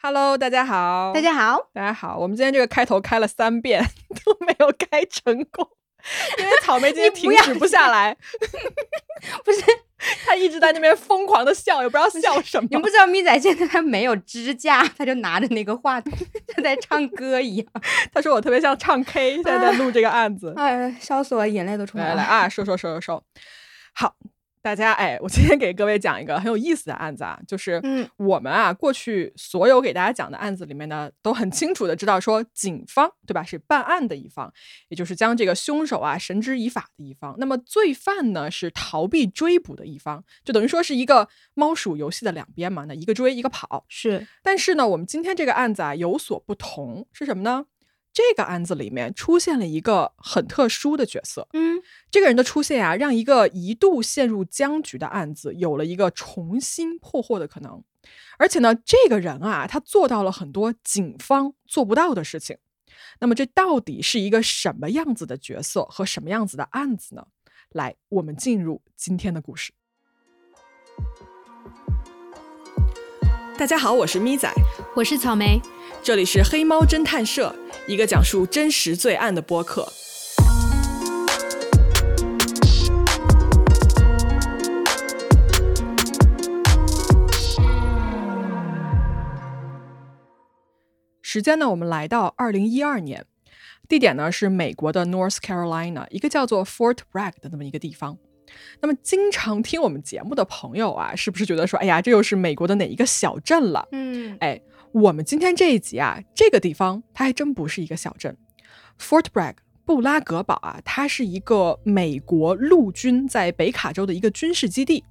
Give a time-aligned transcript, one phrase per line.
[0.00, 2.16] Hello，大家好，大家好，大家好。
[2.16, 3.84] 我们今天这个开头开了三遍
[4.24, 5.68] 都没有开成功，
[6.38, 8.16] 因为草莓今天停止不下来，
[9.44, 9.60] 不是
[10.24, 12.68] 他一直在那边疯狂的笑，也不知道笑什么。
[12.70, 16.12] 你不知道咪仔现在他没有支架，他就拿着那个话筒
[16.54, 17.66] 像在唱歌一样。
[18.14, 22.14] 他说我特别像唱 K，现在在录这个案子，哎，笑死我，眼泪都出来了。
[22.14, 23.24] 来啊，说说说说说，
[23.94, 24.14] 好。
[24.60, 33.42] 大家哎，我今天给各位讲一个很有意思的案子啊，就是嗯，我们啊过去所有给大家讲的案子里面呢，都很清楚的知道说，警方对吧？
[33.42, 34.52] 是办案的一方，
[34.88, 43.84] 也就是将这个凶手啊绳之以法的一方，那么罪犯呢是逃避追捕的一方，就等于说是一个猫鼠游戏的两边嘛，那一个追一个跑。
[43.88, 47.66] 是，但是呢，我们今天这个案子啊有所不同，是什么呢？
[48.18, 57.80] 这个案子里面出现了一个很特殊的角色，嗯，这个人的出现啊，让一个一度陷入僵局的案子有了一个重新破获的可能。
[58.36, 62.58] 而且呢，这个人啊，他做到了很多警方做不到的事情。
[63.20, 67.28] 那么，这到底是一个什么样子的角色和什么样子的案子呢？
[67.70, 69.72] 来，我们进入今天的故事。
[73.56, 74.52] 大家好，我是咪仔，
[74.96, 75.60] 我是草莓。
[76.00, 77.54] 这里是黑猫侦探社，
[77.86, 79.86] 一个讲述真实罪案的播客。
[91.20, 93.26] 时间呢，我们来到二零一二年，
[93.86, 98.16] 地点呢是美国的 North Carolina，一个叫做 Fort Bragg 的那么一个地方。
[98.80, 103.86] 那么，经常听我们节目的朋友啊，是不是觉得说，哎呀，这又是美国的哪一个小镇了？
[103.92, 104.58] 嗯，哎。
[104.92, 108.36] 我们今天这一集啊，这个地方它还真不是一个小镇
[108.98, 115.04] ，Fort Bragg 布拉格堡啊，它是一个美国陆军在北卡州的一个军事基地。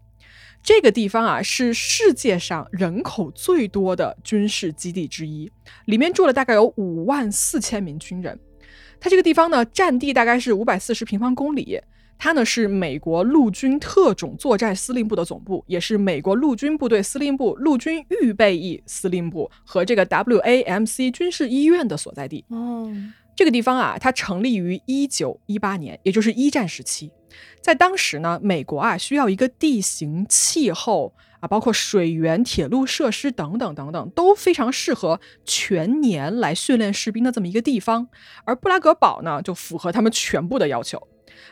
[0.64, 5.50] 这个地方啊，是世界上人口最多的军事基地之一，
[5.86, 8.38] 里面住了大概有五万四千名军人。
[9.00, 11.80] 它这个地方呢，占地大概是五百四十平方公里。
[12.18, 22.44] 它呢是美国陆军特种作战司令部的总部，也是美国陆军部队司令部陆军预备役司令部和这个 WAMC 军事医院的所在地。
[22.50, 22.92] 哦，
[23.36, 27.11] 这个地方啊，它成立于一九一八年，也就是一战时期。
[27.61, 38.08] 在当时呢，美国啊需要一个地形、气候啊，包括水源、铁路设施等等等等，都非常适合全年来训练士兵的这么一个地方。
[38.45, 41.08] 而布拉格堡呢，就符合他们全部的要求。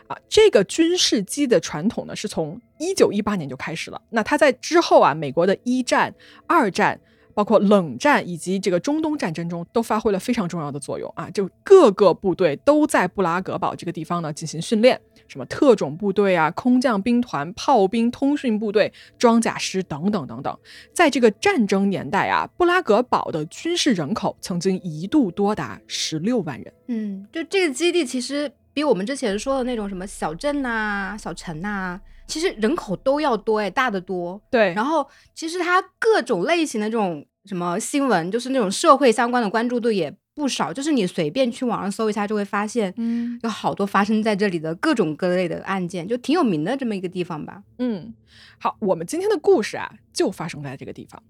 [0.07, 4.01] 啊，这个军事机的传统呢，是从一九一八年就开始了。
[4.09, 6.13] 那它在之后啊，美国的一战、
[6.47, 6.99] 二战，
[7.33, 11.29] 包括冷战以及这个中东战争中，都发挥了非常重要的作用啊。
[11.29, 20.57] 就各个部队都在布拉格堡这个地方呢进行训练，什么特种部队啊、空降兵团、炮兵、通讯部队、装甲师等等等等。
[20.93, 26.73] 在这个战争年代啊，布拉格堡的军事人口曾经一度多达十六万人。
[26.87, 28.51] 嗯，就这个基地其实。
[28.75, 31.97] 比我们之前说的那种什么小镇呐、小城呐，
[32.27, 34.39] 其实人口都要多哎，大得多。
[34.51, 40.73] 对，然后其实它各种类型的这种什么新闻，就是那种社会相关的关注度也不少。
[40.73, 47.63] 就是你随便去网上搜一下，就会发现，嗯，有好多发生在这里的各种各类的案件，就挺有名的这么一个地方吧。
[47.79, 48.13] 嗯，
[48.59, 51.23] 好，我们今天的故事啊，就发生在这个地方。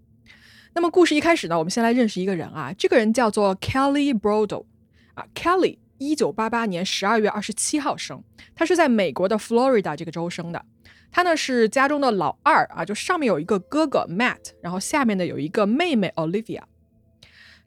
[0.73, 4.65] 那么故事一开始呢，我们先来认识一个人啊，这个人叫做 Kelly Brodo
[5.13, 5.77] 啊，Kelly。
[6.07, 8.23] 一九八八年十二月二十七号生，
[8.55, 10.63] 他是在美国的 Florida 这个州生的。
[11.11, 16.61] 他呢是家中的老二啊，就上面有一个哥哥 Matt，然后下面呢有一个妹妹 Olivia。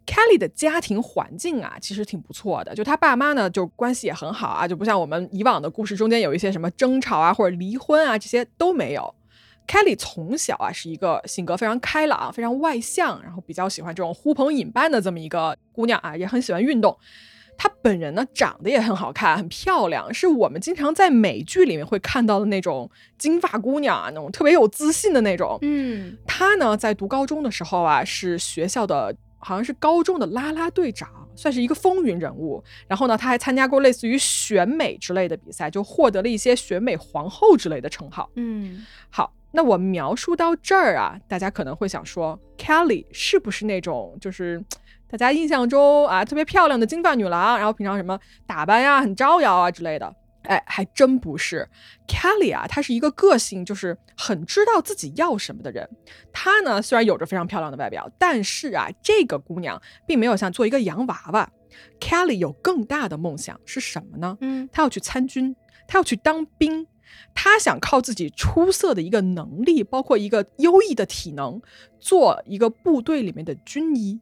[0.07, 9.15] Kelly 的家庭环境啊，其实挺不错的，就他爸妈呢就关系也很好啊，就不像我们以往的故事中间有一些什么争吵啊或者离婚啊这些都没有。
[9.67, 16.97] Kelly 从小啊是一个性格非常开朗、非常外向，然后比较喜欢这种呼朋引伴的这么一个姑娘啊，也很喜欢运动。
[17.61, 22.89] 她本人呢，长得也很好看，很漂亮，是我们经常在美剧里面会看到的那种
[23.19, 25.59] 金发姑娘啊，那种特别有自信的那种。
[25.63, 32.63] 嗯，她呢，在读高中的时候啊，是学校的好像是高中的啦啦队长，算是一个风云人物。
[32.87, 38.31] 然后呢，她还参加过类似于选美之类的比赛，就获得了一些选美皇后之类的称号。
[38.37, 44.63] 嗯，好，那我描述到这儿啊，大家可能会想说，Kelly 是不是那种就是？
[45.11, 51.67] 大家印象中啊，特别漂亮的金发女郎，然后平常什么打扮呀，很招摇啊之类的，哎，还真不是。
[52.07, 55.89] Kelly 啊，她是一个个性就是很知道自己要什么的人。
[56.33, 61.51] 她呢，虽然有着非常漂亮的外表，但是啊，这个姑娘并没有像做一个洋娃娃。
[62.01, 64.37] Kelly 有更大的梦想是什么呢？
[64.43, 65.57] 嗯，她要去参军，
[65.87, 66.87] 她要去当兵。
[67.35, 71.61] 她想靠自己出色的一个能力，包括一个优异的体能，
[71.99, 74.21] 做一个部队里面的军医。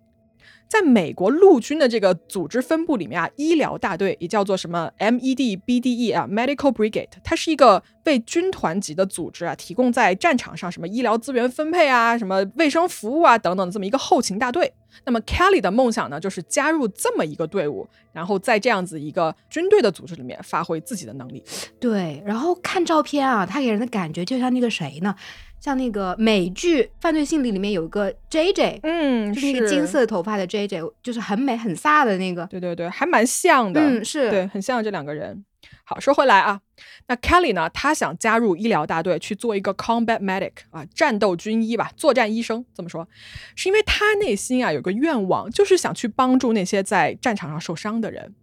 [0.68, 14.72] 在美国陆军的这个组织分布里面啊，医疗大队也叫做什么 MED-BDE 啊，Medical Brigade，它是一个为军团级的组织啊，提供在战场上什么医疗资源分配啊、什么卫生服务啊等等的这么一个后勤大队。
[15.04, 21.44] 那么 Kelly 的梦想呢，就是加入这么一个队伍，然后在这样子一个军队的组织里面发挥自己的能力。
[21.78, 25.14] 对，然后看照片啊，他给人的感觉就像那个谁呢？
[25.60, 32.46] 像那个美剧《犯罪心理》里面有一个 J J，嗯，就是那个金色头发的 J J，就是很美很飒的那个。
[32.46, 33.80] 对对对，还蛮像的。
[33.80, 35.44] 嗯，是对，很像这两个人。
[35.82, 36.60] 好，说回来啊，
[37.08, 43.08] 那 Kelly 呢，他想加入医疗大队去做一个 combat medic 啊，战斗军医吧，作战医生这么说，
[43.54, 48.34] 是因为他内心啊有个愿望，就是想去帮助那些在战场上受伤的人。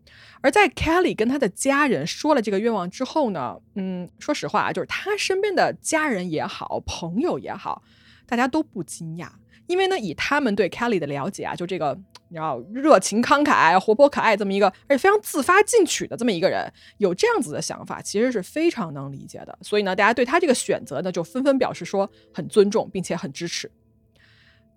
[0.43, 7.81] 而在 Kelly 跟他的家人说了这个愿望之后呢，嗯，说实话啊，就是他身边的家人也好，朋友也好，
[8.27, 9.29] 大家都不惊讶，
[9.67, 11.97] 因为呢，以他们对 Kelly 的了解啊，就这个
[12.27, 19.57] 你知道热情慷慨、活泼可爱这么一个，而且非常自发进取的这么一个人，有这样子的想法，其实是非常能理解的。
[19.61, 23.71] 所以呢，大家对他这个选择呢，就纷纷表示说很尊重，并且很支持。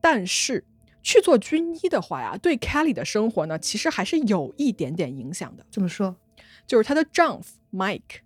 [0.01, 0.65] 但是。
[1.06, 5.64] 去做军医的话呀，对 Kelly 的生活呢，其实还是有一点点影响的。
[5.70, 6.17] 怎么说？
[6.67, 8.23] 就是她的丈夫 Mike。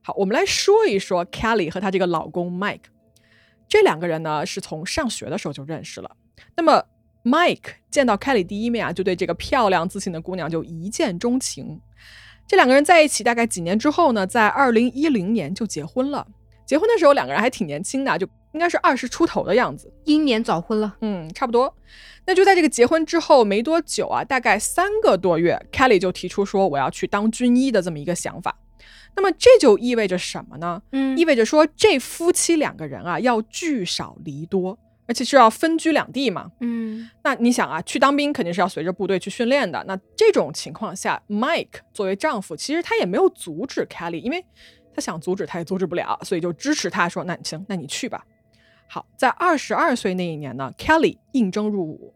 [0.00, 2.84] 好，我们来说一说 Kelly 和她这个老公 Mike。
[3.66, 6.16] 这两个人呢，是从上学的时候就认识了。
[6.54, 6.84] 那么
[7.24, 11.80] Mike 见到 Kelly 第一面啊，就对这个漂亮自信的姑娘就一见钟情。
[12.46, 16.24] 这两个人在一起大概几年之后呢，在二零一零年就结婚了。
[16.64, 19.92] 结婚的时候，两个人还挺年轻的，就应该是二十出头的样子。
[20.04, 21.74] 英年早婚了，嗯，差不多。
[22.26, 28.56] 那就在这个结婚之后没多久啊，大概三个多月，Kelly 就提出说我要去当军医的这么一个想法。
[29.16, 30.80] 那么这就意味着什么呢？
[30.92, 36.50] 嗯，意味着说这夫妻两个人啊要聚少离多，而且是要分居两地嘛。
[36.60, 39.82] 嗯，那你想啊，去当兵肯定是要随着部队去训练的。
[39.88, 44.44] 那这种情况下，Mike 作为丈夫，其实他也没有阻止 Kelly，因为
[44.94, 48.24] 他想阻止他也阻止不了，所以就支持他说那行，那你去吧。
[48.92, 52.12] 好，在二十二岁那一年呢，Kelly 应征入伍。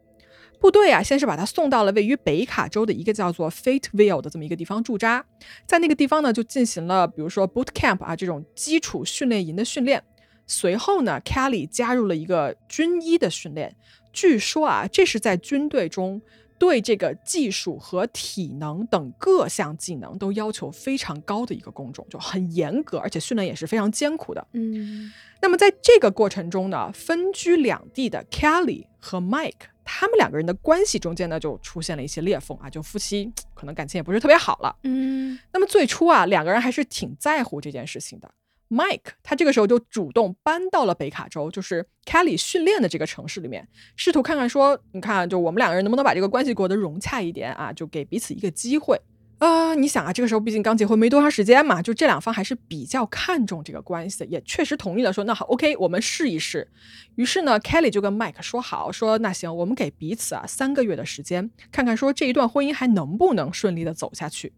[0.59, 5.25] 部队啊，先是把他送到了位于北卡州的一个叫做 Fateville 的这么一个地方驻扎，
[5.65, 10.03] 在那个地方呢，就进行了比如说 boot camp 啊这种基础训练营的训练。
[10.47, 13.73] 随后呢，Kelly 加入了一个军医的训练。
[14.11, 16.21] 据说啊，这是在军队中
[16.57, 24.47] 对这个技术和体能等各项技能都要求非常高的一个工种，就很严格，而且训练也是非常艰苦的。
[24.53, 25.11] 嗯，
[25.41, 29.69] 那么在这个过程中呢，分居两地的 Kelly 和 Mike。
[29.87, 34.75] 他们两个人的关系中间呢，就出现了一些裂缝啊，就夫妻可能感情也不是特别好了。
[34.81, 38.31] 嗯，那么最初啊，两个人还是挺在乎这件事情的。
[38.69, 48.99] Mike 他这个时候就主动搬到了北卡州，就是 Kelly 训练的这个城市里面，试图看看说，你看，就我们两个人能不能把这个关系过得融洽一点啊，就给彼此一个机会。
[49.37, 56.67] 啊，你想啊，这个时候毕竟刚结婚没多长时间嘛，就这两方还是比较看重这个关系的，也确实同意了，说那好，OK，我们试一试。
[57.15, 64.53] 于是呢，Kelly 就跟 Mike 说好，说那行，我们给彼此啊三个月的时间，看看说这一段婚姻还能不能顺利的走下去。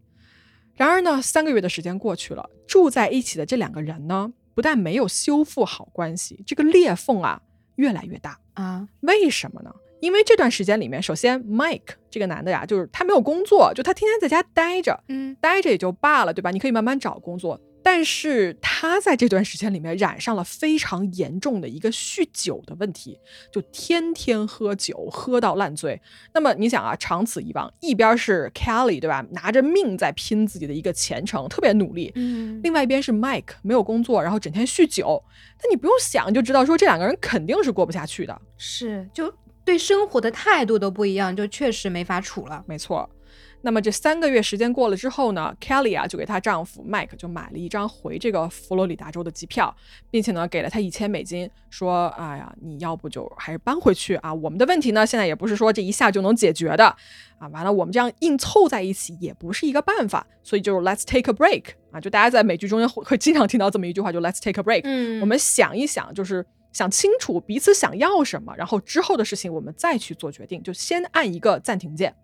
[0.78, 7.42] 然而呢，三个月的时间过去了，住在一起的这两个人呢，不但没有修复好关系，这个裂缝啊
[7.74, 9.74] 越来越大啊，为什么呢？
[10.00, 16.52] 因为这段时间里面，首先 Mike 这个男的呀，就是他没有工作，就他天天在家待着，嗯，待着也就罢了，对吧？
[16.52, 17.60] 你可以慢慢找工作。
[17.90, 23.18] 但是他在这段时间里面染上了非常严重的一个酗酒的问题，
[23.50, 25.98] 就天天喝酒，喝到烂醉。
[26.34, 35.24] 那么你想啊，长此以往，一边是 Kelly 对吧，拿着命在拼自己的一个前程，特别努力，嗯，另外一边是 Mike 没有工作，然后整天酗酒。
[35.62, 39.32] 那你不用想就知道，说这两个人肯定是过不下去的，是就。
[39.64, 42.64] 对生活的态度都不一样，就确实没法处了。
[42.66, 43.06] 没错。
[43.60, 49.74] 那么这三个月时间过了之后呢，Kelly 啊就给她丈夫 Mike 就买了一张回这个佛罗里达州的机票，
[50.10, 54.32] 并且呢给了他一千美金，说：“哎呀，你要不就还是搬回去啊？
[54.32, 56.86] 我们的问题呢现在也不是说这一下就能解决的
[57.38, 57.48] 啊。
[57.52, 62.00] 完了，我们这样硬凑在一起也不是一个办法，所以就 Let's take a break 啊！
[62.00, 64.82] 就大家在美剧中间会会经常听到这么一句话，就 Let's take a break。
[64.84, 66.46] 嗯，我们想一想，就是。
[66.70, 72.14] 想清楚彼此想要什么，然后之后的事情我们再去做决定，就先按一个暂停键。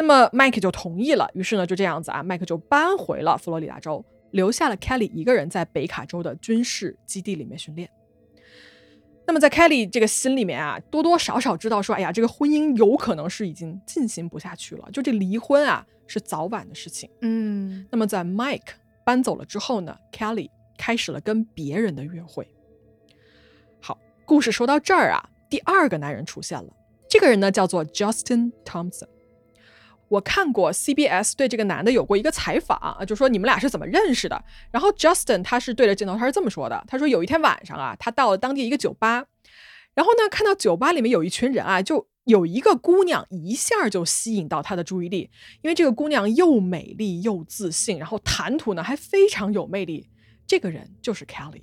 [0.00, 7.90] 那么麦克就同意了，于是呢就这样子啊，麦克就搬回了佛罗里达州，留下了 Kelly 一个人在北卡州的军事基地里面训练。
[9.26, 17.10] 那么在 Kelly 这个心里面啊，多多少少知道说，哎呀，这个婚姻有可能是已经进行不下去了，就这离婚啊是早晚的事情。
[17.20, 18.72] 嗯，那么在 Mike
[19.04, 22.48] 搬走了之后呢，Kelly 开始了跟别人的约会。
[23.80, 26.72] 好故事说到这儿啊，第二个男人出现了。
[27.06, 29.06] 这个人呢叫做 Justin Thompson。
[30.10, 34.44] 我看过 CBS 对这个男的有过一个采访啊，就说你们俩是怎么认识的？
[34.72, 39.26] 然后 Justin 他是对着镜头，他是这么说的：他说有一天晚上啊，他到了当地一个酒吧，
[39.94, 45.30] 然后呢看到酒吧里面有一群人啊，就有一个姑娘一下就吸引到他的注意力，
[45.62, 50.08] 因为这个姑娘又美丽又自信，然后谈吐呢还非常有魅力。
[50.44, 51.62] 这个人就是 Kelly。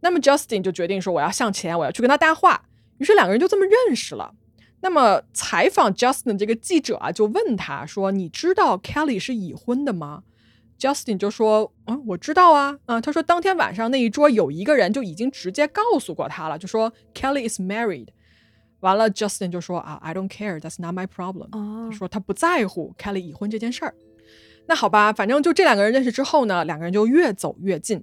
[0.00, 2.64] 那么 Justin 就决定说我要向前，我要去跟他搭话，
[2.98, 4.34] 于是两个人就这么认识了。
[4.82, 10.22] 那么采访 Justin 这个记者啊，就问他说：“你知道 Kelly 是已婚的吗
[10.78, 18.08] ？”Justin 就说：“嗯，我知道啊。”啊，他说当天晚上那一桌有一个人就已经直接告诉过他了，就说 Kelly is married。
[18.80, 21.50] 完了，Justin 就说：“啊，I don't care, that's not my problem。”
[21.90, 23.94] 他说他不在乎 Kelly 已婚这件事儿。
[24.66, 28.02] 那好吧，反正就这两个人认识之后呢，两个人就越走越近。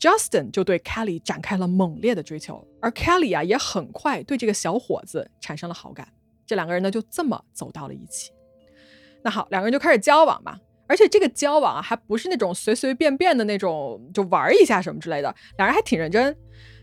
[0.00, 6.08] Justin 就对 Kelly 展开了猛烈的追求，而 Kelly 啊也很快对这个小伙子产生了好感。
[6.46, 8.32] 这两个人呢就这么走到了一起。
[9.22, 16.36] 那好，两个人就开始交往嘛，而且这个交往啊还不是那种随随便便的那种，就玩一下什么之类的，两人还挺认真。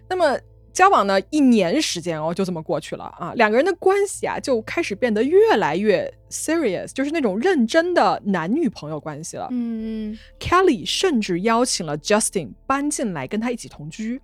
[0.10, 0.40] 那么。
[0.74, 3.34] 交往呢一年时间哦，就这么过去了啊。
[3.36, 9.50] 两个人的关系啊就开始变得越来越 serious，就是那种认真的男女朋友关系了。
[9.52, 14.22] 嗯，Kelly 甚至邀请了 Justin 搬进来跟他一起同居，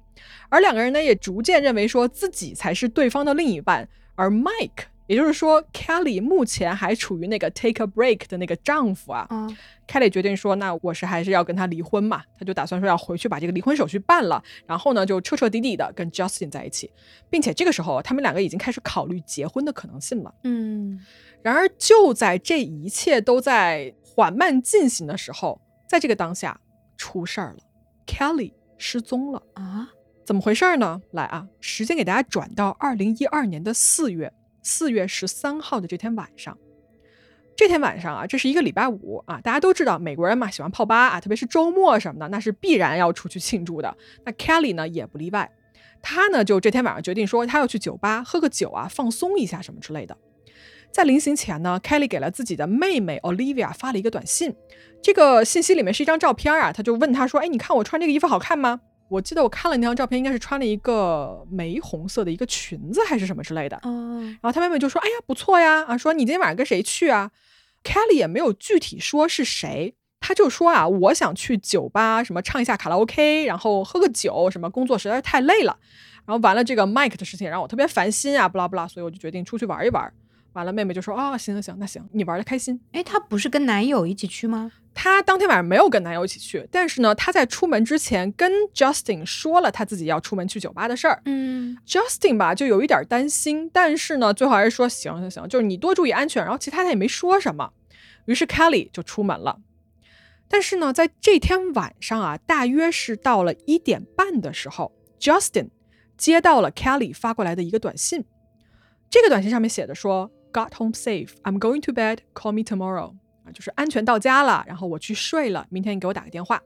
[0.48, 4.86] 而两个人呢也逐渐认为说自己才是对方的另一半，而 Mike。
[5.08, 9.28] 也就是说，Kelly 目前还处于那个 take a break 的那个丈夫啊。
[9.88, 12.22] Kelly 决定说，那我是还是要跟他离婚嘛？
[12.38, 16.92] 他就打算说要回去把这个离婚手续办了，然后呢就彻彻底底的跟 Justin 在一起，
[17.30, 20.34] 并且这个时候他们两个已经开始考虑结婚的可能性了。
[20.44, 21.00] 嗯。
[21.42, 26.60] 然而就在这一切都在缓慢进行的时候，在这个当下
[26.98, 27.60] 出事儿了
[28.06, 29.88] ，Kelly 失踪了啊？
[30.26, 31.02] 怎么回事呢？
[31.12, 34.34] 来啊，时间给大家转到二零一二年的四月。
[34.68, 36.58] 四月十三号的这天晚上，
[37.56, 43.96] 这天晚上啊，这是一个礼拜五啊，大家都知道美国人嘛喜欢泡吧啊，特别是周末什么的，那是必然要出去庆祝的。
[44.26, 45.50] 那 Kelly 呢也不例外，
[46.02, 50.18] 他呢就这天晚上决定说他要去酒吧喝个酒啊，放松一下什么之类的。
[50.92, 54.54] 在临行前呢，Kelly 给了自己的妹妹 Olivia 发了一个短信，
[55.02, 63.80] 这个信息里面是一张照片啊，他就问他说：“哎，你看我穿这个衣服好看吗？”我记得我看了那张照片，应该是穿了一个玫红色的一个裙子还是什么之类的。
[63.84, 65.84] 然后他妹妹就说：“哎呀，不错呀！
[65.86, 67.32] 啊，说你今天晚上跟谁去啊
[67.84, 75.78] ？”Kelly 也没有具体说是谁，他就说啊，我想去酒吧，什么唱一下卡拉 OK，然后喝个酒，什么工作实在是太累了。
[76.26, 80.12] 然后完了这个 Mike 的事情让我特别烦心啊，不拉不拉，所以我就决定出去玩一玩。
[80.58, 84.72] 完了，妹妹就说：“哦，行行行，那行，你玩的开心。”哎，她不是跟男友一起去吗？
[84.96, 91.22] 她当天晚上没有跟男友一起去，但是呢，她在出门之前跟 Justin 说了她自己要出门去酒吧的事儿。
[91.26, 97.72] 嗯，Justin 吧就有一点担心，但是呢，最后还是说：“行行行，就是你多注意安全。”然后其他他也没说什么。
[98.26, 99.60] 于是 Kelly 就出门了。
[100.48, 105.70] 但是呢，在这天晚上啊，大约是到了一点半的时候，Justin
[106.18, 108.26] 接到了 Kelly 发过来的一个短信。
[109.10, 110.32] 这个短信上面写的说。
[110.58, 111.36] Got home safe.
[111.44, 112.22] I'm going to bed.
[112.34, 113.14] Call me tomorrow.
[113.46, 115.68] 啊，就是安全到家了，然后我去睡了。
[115.70, 116.60] 明天你给我打个电话。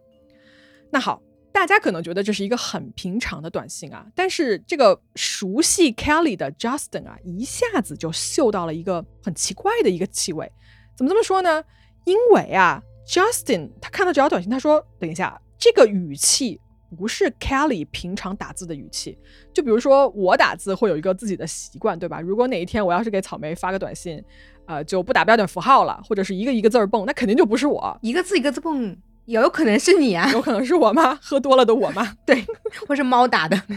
[0.91, 1.21] 那好，
[1.51, 10.49] 大家可能觉得这是一个很平常的短信啊，但是这个熟悉 Kelly 的 Justin 啊，一下子就嗅到了一个很奇怪的一个气味。
[10.95, 11.61] 怎么这么说呢？
[12.05, 16.60] 因为啊，Justin 他看到这条短信，他说：“等一下，这个语气。”
[16.97, 19.17] 不是 Kelly 平常打字的语气，
[19.53, 22.19] 就比如说我打字会有一个自己的习惯，对吧？
[22.19, 24.23] 如果哪一天我要是给草莓发个短信，
[24.65, 28.95] 呃，就不打标点符号了，或者是一个一个字儿蹦，那肯定就不是我，一个字一个字蹦，
[29.25, 31.17] 也有可能是你啊，有可能是我吗？
[31.21, 32.15] 喝多了的我吗？
[32.25, 32.45] 对，
[32.87, 33.61] 或是猫打的。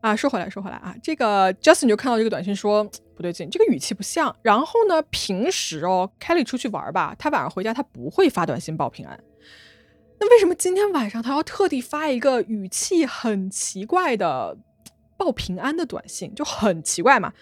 [0.00, 2.84] 啊，说回来，说回来啊，这个 Justin 就看到这个短信说
[3.16, 4.34] 不对劲，这个语气不像。
[4.42, 9.18] 然后呢，平时哦，Kelly 出去玩吧，他晚上回家他不会发短信报平安。
[10.18, 14.56] 那为什么今天晚上他要特地发一个语气很奇怪的
[15.16, 17.32] 报平安的短信，就很奇怪嘛？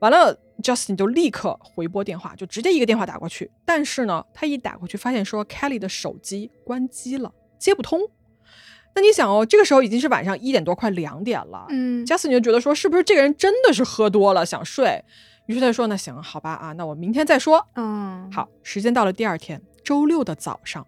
[0.00, 3.50] 完了，Justin 就立刻回拨电话，就直接一个电话打过去。
[3.64, 8.00] 但是呢，他一打过去，发现说 Kelly 的手机关机了，接不通。
[8.94, 11.66] 那你想哦，这个时候已经是晚上一点多，快两点了。
[11.70, 15.04] 嗯，Justin 就觉得说，是不是这个人真的是喝多了想睡？
[15.46, 20.86] 于是他说：“那行，好吧啊，那我明天再说。”嗯，好，时间到了第二天周六的早上。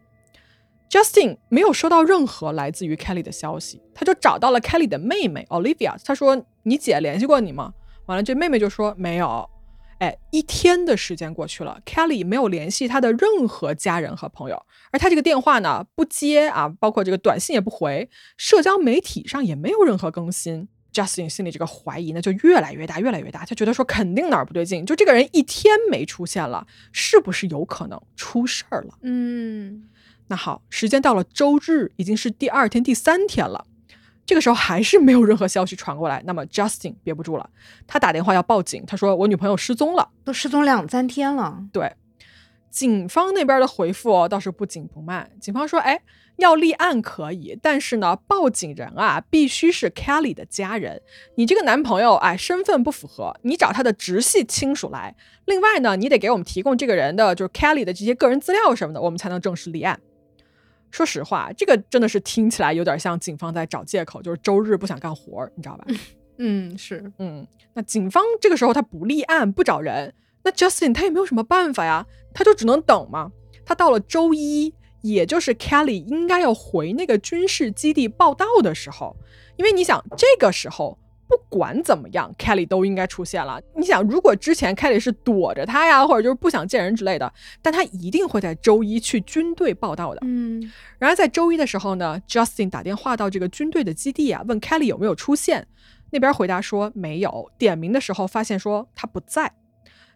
[0.90, 5.96] Justin 没有收到任何来自于 Kelly 的消息，他就找到了 Kelly 的妹妹 Olivia。
[6.04, 7.74] 他说：“你姐联系过你吗？”
[8.06, 9.48] 完了，这妹妹就说：“没有。”
[9.98, 14.60] 哎，一天的时间过去了，Kelly 没有联系他的任何家人和朋友，
[14.90, 20.68] 而他这个电话呢不接啊，包括这个短信也不回，社交媒体上也没有任何更新。
[20.92, 23.44] Justin 心里这个怀疑呢就越来越大，越来越大。
[23.44, 28.98] 他觉得说肯定哪儿不对劲，就这个人一天没出现了，是不是有可能出事儿了？
[29.02, 29.88] 嗯，
[30.28, 33.66] 那好，时间到了周日，已经是第二天、第三天了。
[34.26, 37.50] 这个时候还是没有任何消息传过来，那么 Justin 憋不住了，
[37.86, 38.82] 他打电话要报警。
[38.86, 41.92] 他说：“我女朋友失踪了，都失踪两三天了。”对，
[42.70, 45.30] 警方那边的回复倒是不紧不慢。
[45.42, 46.00] 警方说：“哎，
[46.36, 51.02] 要立案可以，但是呢，报警人啊必须是 Kelly 的家人。
[51.36, 55.14] 你这个男朋友哎，身份不符合，你找他的直系亲属来。
[55.44, 60.00] 另外呢，你得给我们提供这个人的就是 Kelly 的这些个人资料什么的，我们才能正式立案。”
[60.94, 65.84] 说实话，这个真的是听起来有点像警方在找借口，就是周日不想干活，你知道吧？
[66.38, 73.32] 嗯，是，嗯，那警方这个时候他不立案不找人，那 Justin 他也没有什么办法呀，他就只能等嘛。
[73.66, 74.72] 他到了周一，
[75.02, 79.16] 也就是 Kelly 应该要回那个军事基地报道的时候，
[79.56, 80.96] 因为你想这个时候。
[81.26, 83.60] 不管怎么样，Kelly 都应该出现了。
[83.74, 90.20] 你想，如果之前 Kelly 是躲着他呀，或者就是不想见人之类的，但他一定会在周一去军队报道的。
[90.22, 90.60] 嗯，
[90.98, 95.66] 然而在周一的时候呢，Justin 打电话到这个军队的基地啊，问 Kelly 有没有出现，
[96.10, 97.50] 那边回答说没有。
[97.58, 99.50] 点名的时候发现说他不在。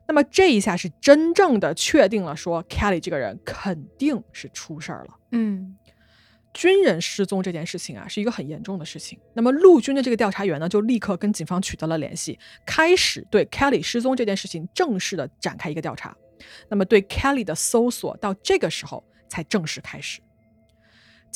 [0.06, 5.16] 那么这一下是真正的确定了，说 Kelly 这个人肯定是出事儿了。
[5.32, 5.76] 嗯。
[6.58, 9.16] 军人失踪这件事情啊，是一个很严重的事情。
[9.34, 12.36] 那么陆军的这个调查员呢，就立刻跟警方取得了联系，
[12.66, 16.16] 开始对 Kelly 失踪这件事情正式的展开一个调查。
[16.68, 20.20] 那么对 Kelly 的搜索到这个时候才正式开始。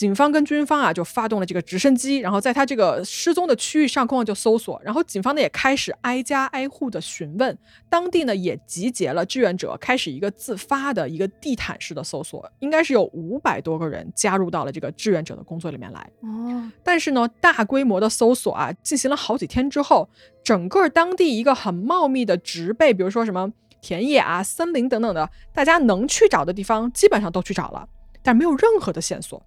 [0.03, 7.57] 警方跟军方啊，就发动了这个直升机，然后在他这个失踪的区域上空就搜索，然后警方呢也开始挨家挨户的询问，
[7.89, 16.11] 当地呢也集结了志愿者，开始一个自发的一个地毯式的搜索，应该是有五百多个人加入到了这个志愿者的工作里面来。
[16.23, 20.09] 哦，但是呢，大规模的搜索啊，进行了好几天之后，
[20.43, 27.89] 整个当地一个很茂密的植被，比如说什么田野啊、森林等等的，大家能去找的地方基本上都去找了，
[28.21, 29.41] 但没有任何的线索。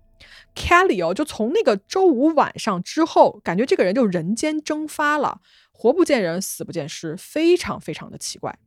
[0.55, 8.57] Kelly 哦，就从那个周五晚上之后，感觉这个人就人间蒸发了，活不见人，死不见尸，非常非常的奇怪。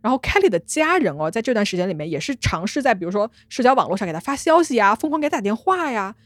[0.00, 6.16] 然后 Kelly 的家人哦，在这段时间里面也是尝试在比如说社交网络上给他发消息呀，疯狂给他打电话呀，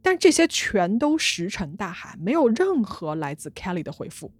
[0.00, 4.30] 但这些全都石沉大海，没有任何来自 Kelly 的回复。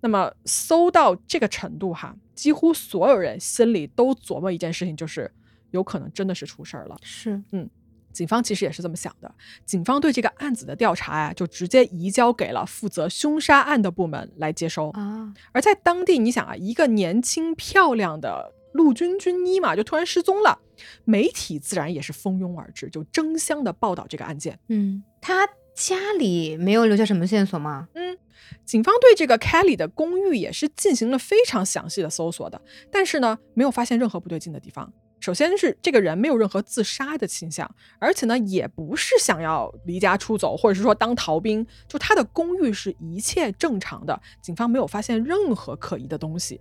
[0.00, 5.30] 那么搜到这个程度哈，几乎所有人心里都琢磨一件事情，就是
[5.70, 6.96] 有可能真的是出事儿了。
[7.02, 7.70] 是，嗯。
[8.12, 15.32] 警方其实也是这么想的，警方对这个案子的调查呀，就直接移交给了负责凶杀案的部门来接收啊。
[15.52, 20.58] 而在当地，你想啊，一个年轻漂亮的陆军军医嘛，就突然失踪了，
[21.04, 24.58] 媒体自然也是蜂拥而至，就争相的报道这个案件。
[24.68, 27.88] 嗯，他家里没有留下什么线索吗？
[27.94, 28.18] 嗯，
[28.64, 34.92] 警方对这个 Kelly 的公寓也是进行了非常详细的搜索的，但是呢，没有发现任何不对劲的地方。
[35.20, 41.64] 首先是这个人没有任何自杀的倾向，而且呢，也不是想要离家出走，或者是说当逃兵。
[41.86, 46.60] 就他的公寓是一切正常的，警方没有发现任何可疑的东西。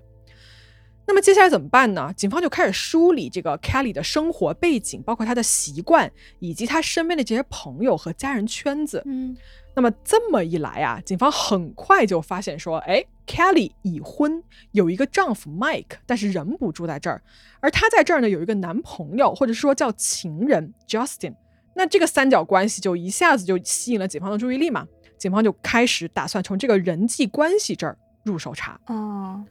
[1.10, 2.14] 那么接下来怎么办呢？
[2.16, 9.02] 警方就开始梳理这个 Kelly 的生活背景，包括他的习惯，以及他身边的这些朋友和家人圈子。
[9.08, 9.36] 嗯。
[9.76, 17.20] 那么这么一来啊，警方很快就发现说，哎，Kelly 已婚，有一个丈夫 Mike，但是人不住在这儿，
[17.60, 21.34] 而她在这儿呢有一个男朋友，或者说叫情人 Justin。
[21.74, 24.86] 那这个三角关系就一下子就吸引了警方的注意力嘛，
[25.18, 28.80] 警方就开始打算从这个人际关系这儿入手查。
[28.86, 29.44] 哦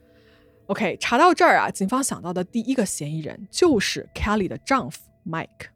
[0.69, 5.67] ，OK，查到这儿啊，警方想到的第一个嫌疑人就是 Kelly 的丈夫 Mike。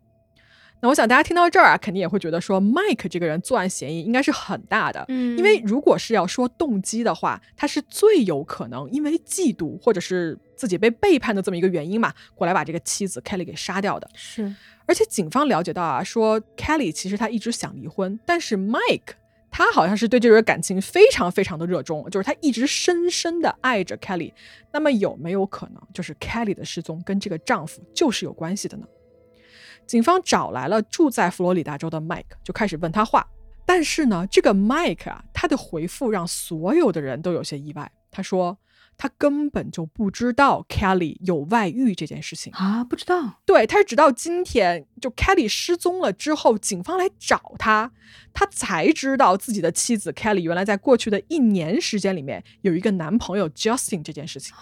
[0.82, 5.06] 那我想大家听到这儿啊，肯定也会觉得说，Mike 这个人作案嫌疑应该是很大的。
[5.08, 14.10] 嗯，因为如果是要说动机的话，他是最有可能因为嫉妒或者是自己被背叛的这么一个原因嘛，过来把这个妻子 Kelly 给杀掉的。
[14.14, 14.54] 是，
[14.86, 19.14] 而且警方了解到啊，说 Kelly 其实他一直想离婚，但是 Mike
[19.56, 24.34] 他好像是对这段感情非常非常的热衷，就是他一直深深的爱着 Kelly。
[24.72, 28.88] 那么有没有可能，就是 Kelly 的失踪跟这个丈夫就是有关系的呢？
[29.86, 33.28] 警方找来了住在佛罗里达州的 Mike，就开始问他话。
[33.64, 37.90] 但是呢，这个 Mike 啊，他的回复让所有的人都有些意外。
[38.10, 38.58] 他说
[39.04, 43.42] 他根本就不知道 Kelly 有外遇这件事情啊，不知道。
[43.46, 47.92] 对，他是直到今天，就 Kelly 失踪了之后，警方来找他，
[48.32, 54.56] 他才知道自己的妻子 Kelly 原来在过去的一年时间里面有一个男朋友 Justin 这件事情。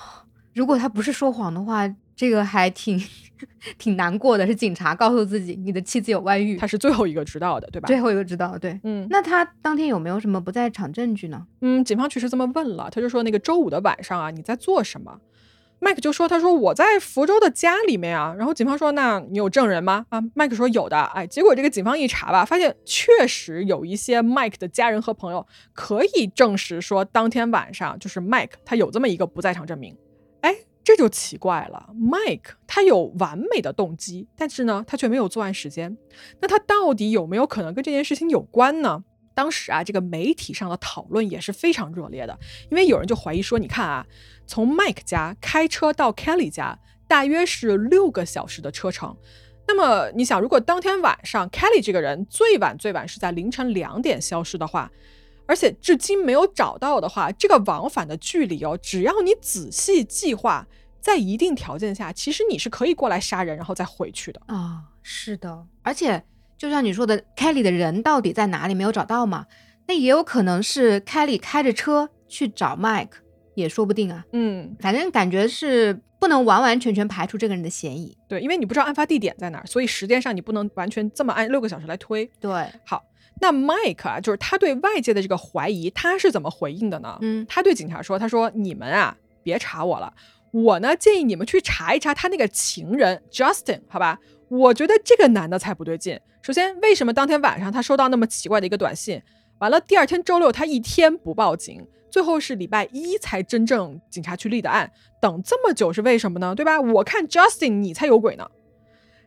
[0.54, 3.02] 如果他不是说谎的话，这个还挺
[3.78, 4.46] 挺难过的。
[4.46, 7.88] 是警察告诉自己你的妻子有外遇，他是最后一个知道的，对吧？
[7.88, 9.08] 最后一个知道，对，嗯。
[9.10, 11.48] 那他当天有没有什么不在场证据呢？
[11.62, 15.20] 嗯，警方确实这么问了，他就说那个周五的晚上啊，你在做什么？
[15.84, 29.98] 麦克就说：“他说我在福州的家里面啊。”然后警方说：“那你有证人吗？”啊，麦克说：“有的。”哎，结果这个警方一查吧，发现确实有一些麦克的家人和朋友可以证实说，当天晚上就是麦克他有这么一个不在场证明。
[30.42, 35.98] 哎，这就奇怪了，麦克他有完美的动机，但是呢，他却没有作案时间。
[36.40, 39.04] 那他到底有没有可能跟这件事情有关呢？
[39.34, 42.38] 当时啊，这个媒体上的讨论也是非常热烈的，
[42.70, 44.06] 因为有人就怀疑说，你看啊，
[44.46, 46.78] 从 Mike 家开车到 Kelly 家
[47.08, 49.16] 大约是六个小时的车程。
[49.68, 54.92] 那么你想，如果当天晚上 Kelly 这个人最晚最晚是在凌晨两点消失的话，
[55.52, 60.66] 而且至今没有找到的话，这个往返的距离哦，只要你仔细计划，
[61.02, 64.84] 在一定条件下，其实你是可以过来杀人然后再回去的啊。
[65.04, 66.24] 是的，而且。
[66.58, 69.48] 就像你说的，Kelly 的人到底在哪里没有找到嘛？
[69.88, 73.14] 那也有可能是 Kelly 开着车去找 Mike，
[73.56, 74.24] 也说不定啊。
[74.32, 78.16] 嗯，反正感觉是不能完完全全排除这个人的嫌疑。
[78.28, 82.30] 对，因为你不知道案发地点在哪儿，所以时间上你不能完全这么按六个小时来推。
[82.40, 82.52] 对，
[82.86, 83.04] 好，
[83.42, 87.18] 那 Mike 啊，就是他对外界的这个怀疑，他是怎么回应的呢？
[87.22, 90.14] 嗯，他对警察说：“他说你们啊，别查我了，
[90.52, 94.20] 我呢建议你们去查一查他那个情人 Justin，好吧？
[94.48, 99.22] 我觉得这个男的才不对劲。”首先，为什么当天晚上他收到那么奇怪的一个短信？
[99.60, 106.54] 完了，第二天周六他一天不报警，最后是礼拜一才真正警察去立的案，等这么久是为什么呢？
[106.54, 106.80] 对吧？
[106.80, 108.48] 我看 Justin 你才有鬼呢。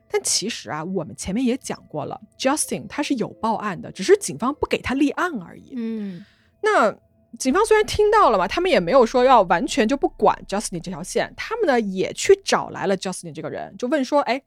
[0.08, 5.72] 但其实啊，我们前面也讲过了，Justin 他是有报案的，只是警方不给他立案而已。
[5.76, 6.24] 嗯，
[6.62, 6.96] 那
[7.38, 14.42] 警方虽然听到了嘛，他们也没有说要完全就不管 Justin 这条线，他们呢也去找来了 Justin 这个人，就问说，哎。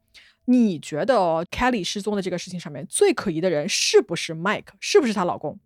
[0.50, 4.68] 你觉得 Kelly 失踪的这个事情上面最可疑的人是不是 Mike？
[4.80, 5.60] 是不是她老公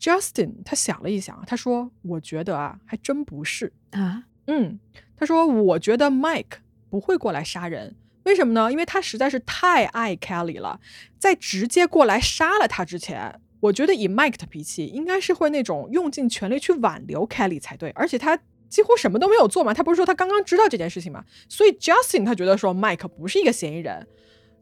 [0.00, 0.62] Justin？
[0.64, 4.78] 他想了一想，他说：“我觉得啊，还真不是啊。”嗯，
[5.16, 6.58] 他说：“我觉得 Mike
[6.88, 7.96] 不会过来杀人，
[8.28, 8.70] 为什么呢？
[8.70, 10.78] 因为他实在是太爱 Kelly 了，
[11.18, 17.88] 在直接过来杀了他之前，我觉得以 Mike 的脾气，应该是会那种用尽全力去挽留 Kelly 才对。
[17.92, 18.38] 而且他
[18.68, 21.24] 几乎什么都没有做嘛，他不是说他刚刚知道这件事情嘛？
[21.48, 24.06] 所以 Justin 他觉得说 Mike 不是一个嫌疑人。”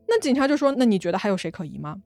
[0.08, 1.96] 那警察就说：“那你觉得还有谁可疑吗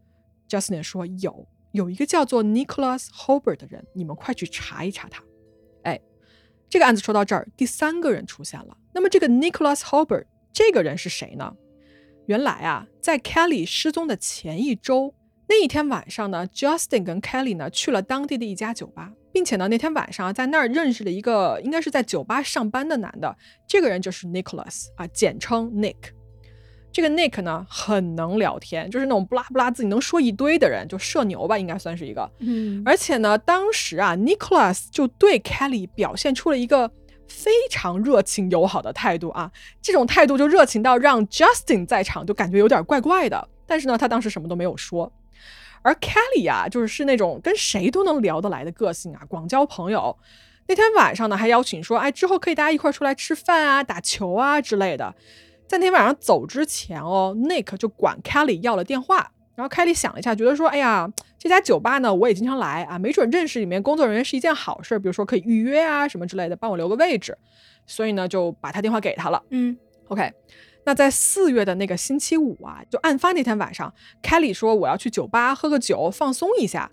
[0.48, 5.22] ？”Justin 说：“有，有一个叫做 Nicholas Hobart 的人，你们快去查一查他。”
[5.84, 6.00] 哎，
[6.70, 8.74] 这个案子说到这儿，第三个人出现了。
[8.94, 10.24] 那么这个 Nicholas Hobart
[10.60, 11.54] 这个人是谁呢？
[12.26, 15.14] 原来啊，在 Kelly 失踪的前一周，
[15.48, 23.34] 那一天晚上呢，Justin 跟 Kelly 呢去了当地的一家酒吧，并且呢，那天晚上在那儿认识了一个应该是在酒吧上班的男的，
[23.66, 25.96] 这个人就是 Nicholas 啊，简称 Nick。
[26.92, 32.30] 这个 Nick 呢，很能聊天，就是那种不拉不拉自己能说一堆的人，就社牛吧，应该算是一个。
[32.40, 36.90] 嗯，而且呢，当时啊，Nicholas 就对 Kelly 表现出了一个
[37.30, 43.48] 非常热情友好的态度啊，这种态度就热情到让 Justin 在场就感觉有点怪怪的。
[43.64, 45.10] 但是呢，他当时什么都没有说。
[45.82, 50.18] 而 Kelly 啊，就是是那种跟谁都能聊得来的个性啊，广交朋友。
[50.66, 55.14] 那天晚上呢，还邀请说，哎，之后可以大家一块出来吃饭啊、打球啊之类的。
[55.66, 61.06] 在那天晚上走之前哦，Nick 就管 Kelly 要了电话，然后 Kelly 想了一下，觉得说，哎呀，
[61.38, 67.36] 这家酒吧呢，我也经常来啊，没准认识里面工作人员是一件好事，比如说可以预约啊什么之类的，帮我留个位置，
[67.86, 69.42] 所以呢就把他电话给他了。
[69.50, 69.76] 嗯
[70.08, 70.32] ，OK，
[70.86, 73.92] 那在四月的那个星期五啊，就案发那天晚上
[74.22, 76.90] ，Kelly 说我要去酒吧喝个酒放松一下，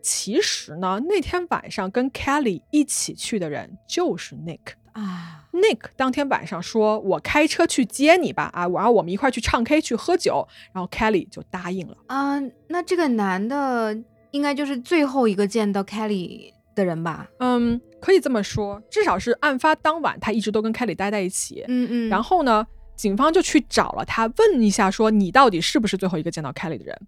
[0.00, 4.72] 其实呢那天晚上跟 Kelly 一起去的人就是 Nick。
[4.96, 11.96] 啊，Nick 当天晚上说：“我开车去接你吧。”啊，然后我们一块去唱 K 去喝酒，然后 Kelly 就答应了。
[12.06, 13.96] 啊，那这个男的
[14.30, 17.28] 应该就是最后一个见到 Kelly 的人吧？
[17.40, 21.62] 嗯，可以这么说，至少是案发当晚他一直都跟 Kelly 待在一起。
[21.68, 22.08] 嗯嗯。
[22.08, 26.98] 然后呢，警方就去找了他，问一下说：“你到底是不是最后一个见到 Kelly 的人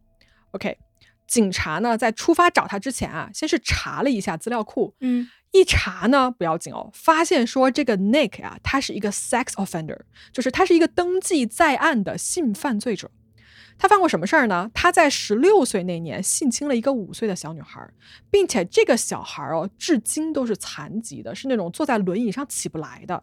[0.50, 0.76] ？”OK，
[1.26, 4.94] 警察呢在出发找他之前啊，先是查了一下资料库。
[5.00, 5.26] 嗯。
[5.52, 9.98] 一查呢不要紧哦，发现说这个 Nick 啊，他是一个 sex offender，
[10.32, 13.10] 就是他是一个登记在案的性犯罪者。
[13.80, 14.68] 他犯过什么事儿呢？
[14.74, 17.88] 他在十六岁那年性侵了一个五岁的小女孩，
[18.28, 23.22] 并且这个小孩哦，至今都是残疾的，是那种坐在轮椅上起不来的。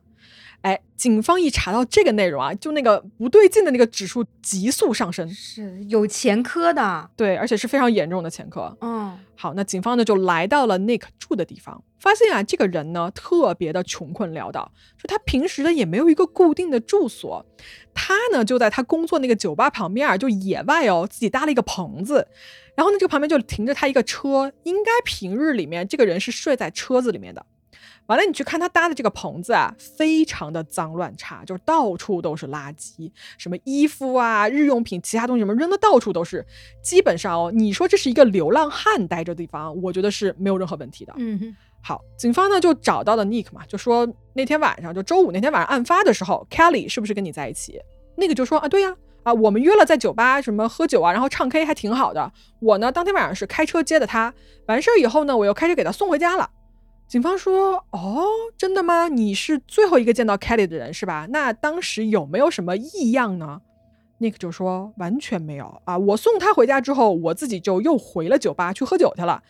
[0.61, 8.75] 哎，警方一查到这个内容啊，就那个不对劲的那个指数急速上升，是有前科的，对，而且是非常严重的前科。
[8.81, 17.45] 嗯，好，那警方呢就来到了 Nick 住的地方，发现啊，这个人呢特别的穷困潦倒，说他平时呢也没有一个固定的住所，
[17.93, 22.27] 他呢就在他工作那个酒吧旁边，就野外哦，自己搭了一个棚子，
[22.75, 27.45] 然后呢这个旁边就停着他一个车，应该平日里面这个人是睡在车子里面的。
[28.07, 36.45] 完了，你去看他搭的这个棚子啊，非常的脏乱差，就是到处都是垃圾，什么衣服啊、日用品、其他东西什么扔的到处都是。
[36.83, 41.13] 基本上哦，你说这是一个流浪汉待着地方，我觉得是没有任何问题的。
[41.17, 47.79] 嗯哼，好，警方呢就找到了 Nick 嘛，就说那天晚上就周五那天晚上案发的时候，Kelly 是不是跟你在一起
[48.17, 52.31] ？Nick 就说啊，对呀，啊，我们约了在酒吧什么喝酒啊，然后唱 K 还挺好的。
[52.59, 54.31] 我呢当天晚上是开车接的他，
[54.67, 56.47] 完事儿以后呢，我又开车给他送回家了。
[57.07, 58.25] 警方说：“哦，
[58.57, 59.07] 真的吗？
[59.07, 61.27] 你是最后一个见到 Kelly 的人是吧？
[61.29, 63.61] 那当时有没有什么异样呢
[64.19, 65.97] nik 就说：“完全没有啊！
[65.97, 69.43] 我送他回家之后，我自己就又回了酒吧去喝酒去了。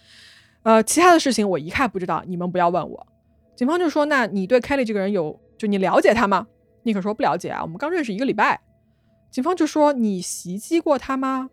[0.63, 3.07] 呃，其他的事情我一概不知道，你们不要问我。”
[3.55, 6.47] 警方就说：“那你对 Kelly 这个人有就你了解他吗
[6.83, 8.59] nik 说：“不了解啊，我们刚认识一个礼拜。”
[9.31, 11.49] 警方就说：“你袭击过他吗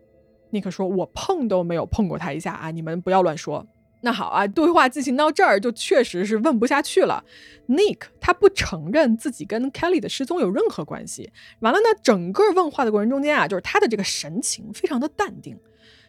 [0.51, 2.71] ？”Nick 说：“我碰都没有碰过他一下啊！
[2.71, 3.65] 你们不要乱说。”
[4.05, 7.23] 那好啊，对话进行到这儿就确实是问不下去了。
[7.69, 11.31] Nick 他不承认自己跟 Kelly 的失踪有任何关系。
[11.61, 15.57] 完了呢，整个问话的过程中间啊，就是他的这个神情非常的淡定，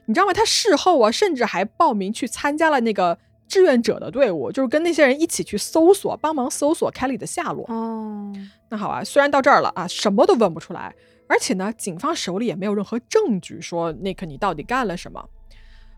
[0.07, 0.33] 你知道吗？
[0.33, 7.64] 他事后啊，甚至还报名去参加了那个志愿者的队伍，就是跟那些人一起去搜索，帮忙搜索 Kelly 的下落。
[7.68, 8.33] 哦，
[8.70, 10.92] 那好啊，虽然到这儿了啊，什么都问不出来，
[11.28, 15.28] 而且呢，警方手里也没有任何证据说 Nick 你到底干了什么。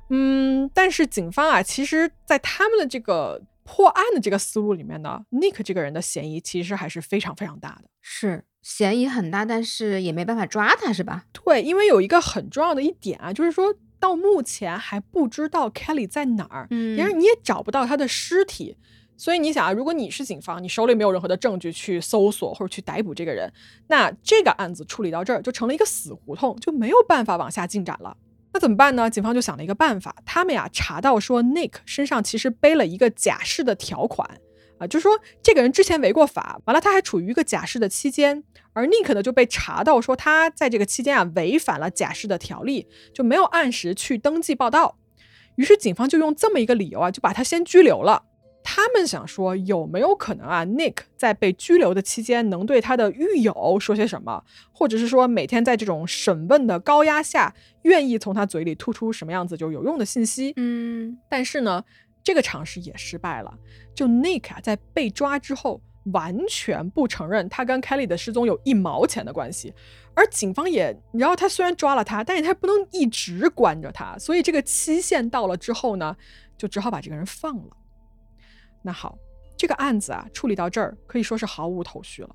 [0.09, 11.25] 嗯，但是警方啊，其实，在他们的这个破案的这个思路里面呢，Nick 这个人的嫌疑其实还是非常非常大的，是嫌疑很大，但是也没办法抓他，是吧？
[11.33, 18.77] 对，因为有一个很重要的一点啊，就是说到目前还不知道 Kelly 在哪儿，嗯，然而你也找不到他的尸体，
[19.17, 23.53] 所以你想啊，如果你是警方，你手里没有任何的证据去搜索或者去逮捕这个人，
[23.89, 28.17] 那这个案子处理到这儿就成了一个死胡同，就没有办法往下进展了。
[28.57, 29.11] 那怎么办呢？
[29.11, 34.27] 警方就想了一个办法，他们呀查到说 Nick 身上其实背了一个假释的条款
[34.79, 38.43] 啊，就是说这个人之前违过法，完了他还处于一个假释的期间，
[38.73, 44.97] 而 Nick 呢就被查到说他在这个期间啊违反了假释的条例，就没有按时去登记报到，
[45.57, 48.23] 于是警方就用这么一个理由啊，就把他先拘留了。
[48.69, 60.53] 他们想说有没有可能啊，Nick 在被拘留的期间能对他的狱友说些什么，或者是说每天在这种审问的高压下，愿意从他嘴里吐出什么样子就有用的信息？
[60.57, 61.85] 嗯，但是呢，
[62.25, 63.57] 这个尝试也失败了。
[63.95, 69.73] 就 Nick 啊，在被抓之后，完全不承认他跟 Kelly 的失踪有一毛钱的关系。
[70.15, 76.17] 而警方也，你知道他虽然抓了他，但是他不能一直关着他，所以这个期限到了之后呢，
[76.59, 77.77] 就只好把这个人放了。
[78.87, 79.19] 那好，
[79.57, 82.31] 这个案子啊，处理到这儿可以说是毫无头绪了。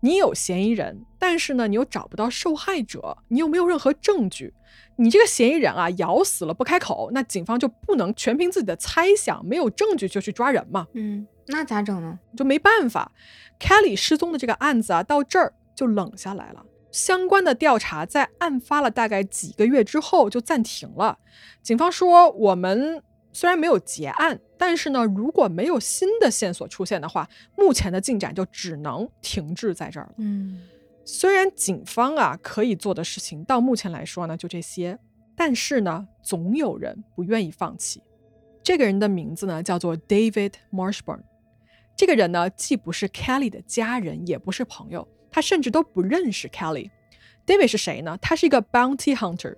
[0.00, 4.52] 你有嫌疑人，但是呢，你又找不到受害者，你又没有任何证据。
[4.96, 10.88] 你这个嫌疑人啊，咬死了不开口，那警方就不能全凭自己的猜想，没有证据就去抓人嘛？
[10.94, 12.18] 嗯，那咋整呢？
[12.36, 13.12] 就没办法。
[13.60, 16.66] Kelly 失踪的这个案子啊，到这儿就冷下来了。
[16.90, 21.18] 相关的调查在案发了大概几个月之后就暂停了。
[21.62, 23.00] 警方说，我们。
[23.32, 30.14] 虽然没有结案，但是呢，如果没有新的线索出现的话，目前的进展就只能停滞在这儿了。
[30.18, 30.62] 嗯，
[31.04, 34.98] 虽然警方啊可以做的事情到目前来说呢就这些，
[35.36, 38.02] 但是呢，总有人不愿意放弃。
[38.62, 41.20] 这个人的名字呢叫做 David Marshburn。
[41.96, 46.90] 这个人呢既不是 Kelly 的家人，也不是朋友，他甚至都不认识 Kelly。
[47.46, 48.18] David 是谁呢？
[48.20, 49.56] 他是一个 bounty hunter，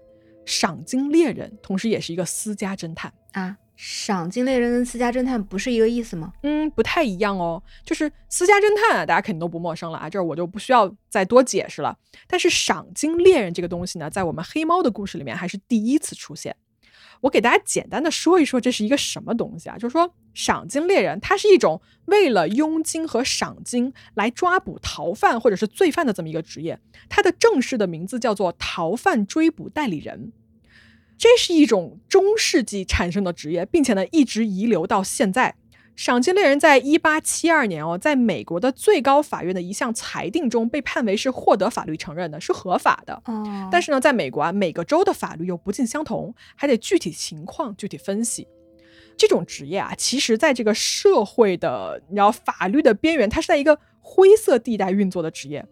[0.50, 3.56] 赏金猎人，同时也是一个私家侦探啊。
[3.76, 6.32] 赏金猎人跟私家侦探不是一个意思吗？
[6.42, 7.62] 嗯，不太一样哦。
[7.82, 11.96] 就是私家侦探啊，大家肯定都不陌生了啊，这儿我就不需要再多解释了。
[12.26, 16.54] 但是赏金猎人这个东西呢，在我们黑猫的故事里面还是第一次出现。
[17.22, 19.78] 我给大家简单的说一说，这是一个什么东西啊？
[19.78, 26.78] 就是说，赏金猎人它是一种为了佣金和赏金来抓捕逃犯或者是罪犯的这么一个职业。
[27.08, 30.32] 它的正式的名字叫做逃犯追捕代理人。
[31.20, 35.54] 这是一种中世纪产生的职业，并且呢一直遗留到现在。
[35.94, 43.12] 赏金猎人在一八七二年哦，在美国的最高法院的一项裁定中被判为是获得法律承认的，是合法的。
[43.26, 48.48] 哦，但是呢，在美国啊，每个州的法律又不尽相同，还得具体情况具体分析。
[49.18, 55.62] 这种职业啊，其实在这个社会的你要法律的边缘，它是在一个灰色地带运作的职业。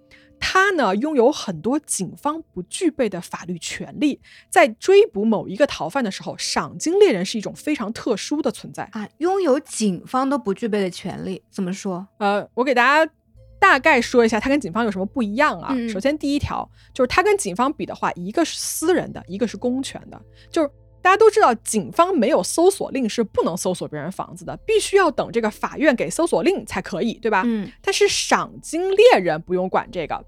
[0.51, 4.19] 他呢，拥有很多警方不具备的法律权利。
[4.49, 11.43] 在追捕某一个逃犯的时候，赏金猎人是一种非常特殊的存在啊，拥有警方都不具备的权利。
[11.51, 12.09] 怎么说？
[12.17, 13.13] 呃，我给大家
[13.59, 15.75] 大概说一下，他跟警方有什么不一样啊？
[15.93, 20.19] 首先，第一条就是他跟警方比的话，一个是私人的，一个是公权的。
[20.51, 20.71] 就是
[21.03, 27.43] 大家都知道，警方没有搜索令是不能搜索别人房子的，必须要等这个法院给搜索令才可以，对吧？
[27.45, 27.71] 嗯。
[27.83, 30.25] 但是赏金猎人不用管这个。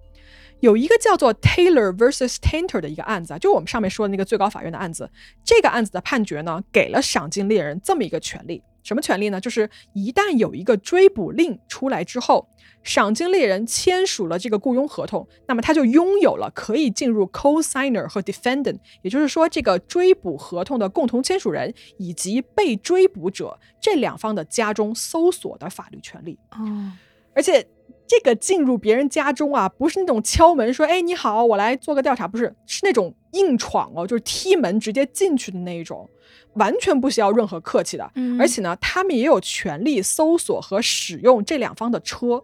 [0.60, 5.10] 有一个叫做 Taylor vs Tainter 的一个案子啊，就我们上面说的那个最高法院的案子。
[5.44, 9.40] 这个案子的判决呢，给了赏金猎人这么一个权利，什么权利呢？
[9.40, 12.46] 就是一旦有一个追捕令出来之后，
[12.82, 26.38] 赏金猎人签署了这个雇佣合同，那么他就拥有了可以进入 co-signer 和 defendant，也就是说这个追捕合同的共同签署人以及被追捕者这两方的家中搜索的法律权利。
[26.50, 26.92] 哦，
[27.34, 27.66] 而且。
[28.10, 36.10] 这个进入别人家中啊，不是那种敲门说“哎，你好，我来做个调查”，不是，是那种硬闯哦，就是踢门直接进去的那一种，
[36.54, 38.10] 完全不需要任何客气的。
[38.36, 42.42] 而且呢，他们也有权利搜索和使用这两方的车。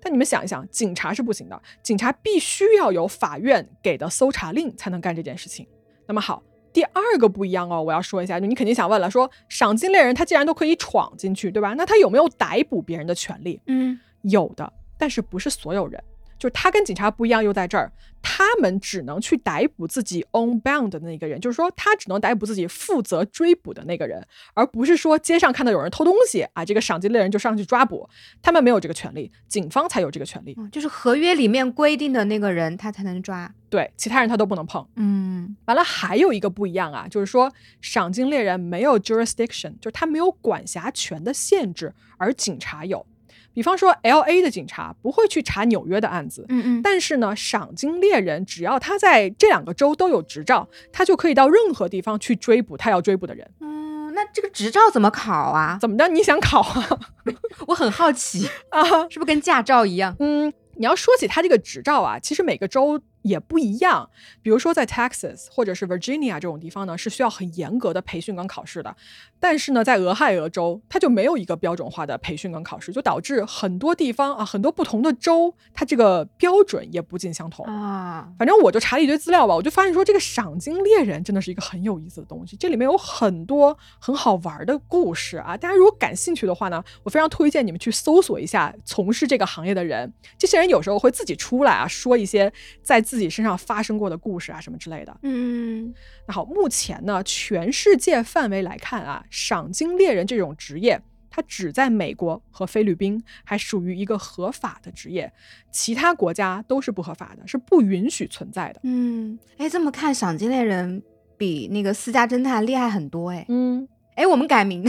[0.00, 5.66] 但你们想一想，警察是不行的，警察必须要有法院给的搜查令才能干这件事情。
[6.06, 6.40] 那么好，
[6.72, 11.74] 第二个不一样哦，我要说一下，就你肯定想问了，说赏金猎人他既然都可以闯进去，对吧？
[11.76, 13.60] 那他有没有逮捕别人的权利？
[13.66, 14.72] 嗯，有的。
[15.00, 16.00] 但是不是所有人，
[16.38, 17.90] 就是他跟警察不一样，又在这儿，
[18.22, 28.08] 他们只能去逮捕自己 on bound 的那个人，就是说他只能逮捕自己负责追捕的那个人，而不是说街上看到有人偷东西啊，这个赏金猎人就上去抓捕，
[28.42, 34.86] 他们没有这个权利，警方才有这个权利，就是合约里面规定的那个人他才能抓，对，其他人他都不能碰。
[34.96, 43.06] 嗯，完了还有一个不一样啊，就是说赏金猎人没有 jurisdiction，就是他没有管辖权的限制，而警察有。
[43.52, 53.50] 比方说，L A 的警察不会去查纽约的案子，嗯嗯，但是呢，赏金猎人只要他在这两个州都有执照，他就可以到任何地方去追捕他要追捕的人。
[53.60, 55.78] 嗯，那这个执照怎么考啊？
[55.80, 56.08] 怎么的？
[56.08, 57.00] 你想考啊？
[57.66, 60.14] 我很好奇啊，是不是跟驾照一样？
[60.20, 63.00] 嗯，你要说起他这个执照啊，其实每个州。
[63.22, 64.08] 也不一样，
[64.42, 68.96] 比如说在 Texas 或者是 Virginia 这种地方呢，是需要很严格的培训跟考试的。
[69.38, 78.28] 但是呢，在俄亥俄州，它就没有一个标准化的培训跟考试，就导致很多地方啊，很多不同的州，它这个标准也不尽相同啊。
[78.38, 85.56] 反正我就查了一堆资料吧，我就发现说，这个赏金猎人真的是一个很有意思的东西，这里面有很多很好玩的故事啊。
[85.56, 92.50] 大家如果感兴趣的话呢，我非常推荐你们去搜索一下从事这个行业的人，这些人有时候会自己出来啊，说一些
[92.82, 93.04] 在。
[93.10, 95.18] 自己身上发生过的故事啊，什么之类的。
[95.24, 95.92] 嗯，
[96.28, 105.32] 那好，目前呢，全世界范围来看啊，赏金猎人这种职业，它只在美国和菲律宾还属于一个合法的职业，
[105.72, 108.78] 其他国家都是不合法的，是不允许存在的。
[108.84, 111.02] 嗯，哎，这么看，赏金猎人
[111.36, 113.44] 比那个私家侦探厉害很多，哎。
[113.48, 114.88] 嗯，哎，我们改名。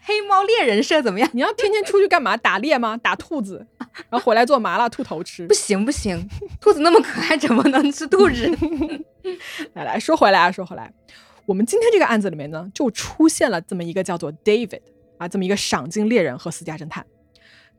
[0.00, 1.28] 黑猫猎人设怎么样？
[1.34, 2.36] 你要天天出去干嘛？
[2.36, 2.96] 打猎吗？
[2.96, 3.66] 打兔子，
[4.10, 5.46] 然后回来做麻辣兔头吃？
[5.48, 6.28] 不行不行，
[6.60, 8.50] 兔子那么可爱，怎么能吃兔子？
[9.74, 10.92] 来来说回来啊，说回来，
[11.46, 14.82] 我们今天这个案子里面呢，就出现了这么一个叫做 David
[15.18, 17.06] 啊，这么一个赏金猎人和私家侦探。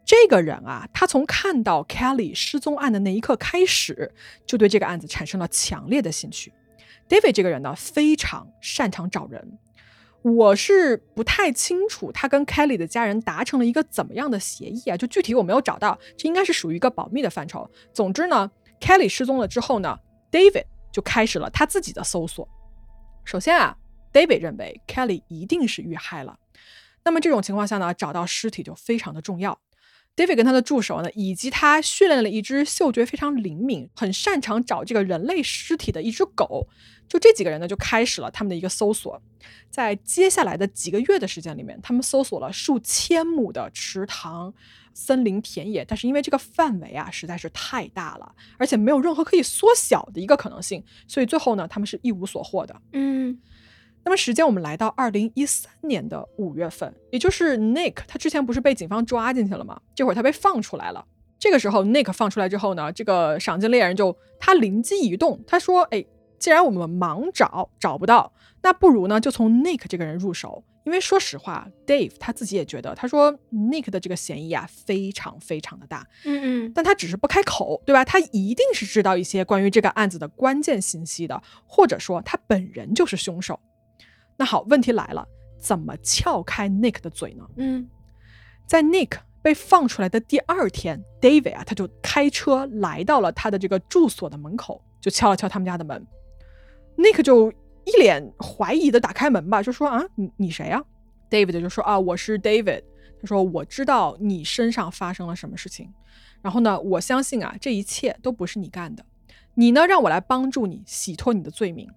[0.06, 4.12] 这个人啊，他从看到 Kelly 失踪案的那一刻开始，
[4.46, 6.52] 就对这个案子产生了强烈的兴趣。
[7.08, 9.58] David 这个人呢，非常擅长找人。
[10.24, 14.96] 我是不太清楚他跟 Kelly 的家人达成了一个怎么样的协议啊？
[14.96, 17.70] 就具体我没有找到，这应该是属于一个保密的范畴。
[17.94, 20.00] 总之呢，Kelly 失踪了之后呢
[20.32, 22.48] ，David 就开始了他自己的搜索。
[23.26, 23.76] 首先啊
[24.14, 26.40] ，David 认为 Kelly 一定是遇害了。
[27.04, 29.60] 那么这种情况下呢，找到尸体就非常的重要。
[30.16, 36.68] David 跟他的助手呢，以及他训练了一只嗅觉非常灵敏、很擅长找这个人类尸体的一只狗。
[37.08, 39.22] 就这几个人呢，就开始了他们的一个搜索。
[39.70, 44.54] 在接下来的几个月的时间里面，他们搜索了数千亩的池塘、
[44.94, 52.82] 森林、田野，但是因为这个范围啊实在是太大了，而且没有任何可以缩小的一个可能性，所以最后呢，他们是一无所获的。
[52.94, 53.38] 嗯，
[54.06, 59.80] 那么时间我们来到二零一三年的五月份，也就是 Nick 他之前不是被警方抓进去了吗？
[59.96, 61.06] 这会儿他被放出来了。
[61.40, 66.06] 这个时候 Nick 放出来之后呢，这个赏金猎人就他灵机一动，他说：“哎。”
[66.40, 70.62] 既然我们忙找找不到，那不如呢就从 Nick 这个人入手。
[70.84, 76.06] 因为说实话，Dave 他自己也觉得，他说 Nick 的这个嫌疑啊非常非常的大。
[76.26, 78.04] 嗯嗯，但他只是不开口，对吧？
[78.04, 83.58] 他一定是知道一些关于这个案子的关键信息的，或者说他本人就是凶手。
[84.38, 85.28] 那好，问题来了，
[85.60, 87.48] 怎么撬开 Nick 的嘴呢？
[87.58, 87.90] 嗯，
[88.66, 96.06] 在 Nick 被放出来的第二天，David 啊，他就开车来到了他的这个住所的门口，就敲了敲他们家的门。
[96.98, 97.52] Nick 就
[97.86, 100.82] 一脸怀疑的打开门吧，就说啊，你你谁啊
[101.30, 102.84] ？David 就说啊，我是 David。
[103.22, 105.94] 他说我知道你身上发生了什么事情，
[106.42, 109.06] 然后呢，我相信啊，这一切都不是你干的。
[109.54, 111.90] 你呢，让我来帮助你洗脱你的罪名。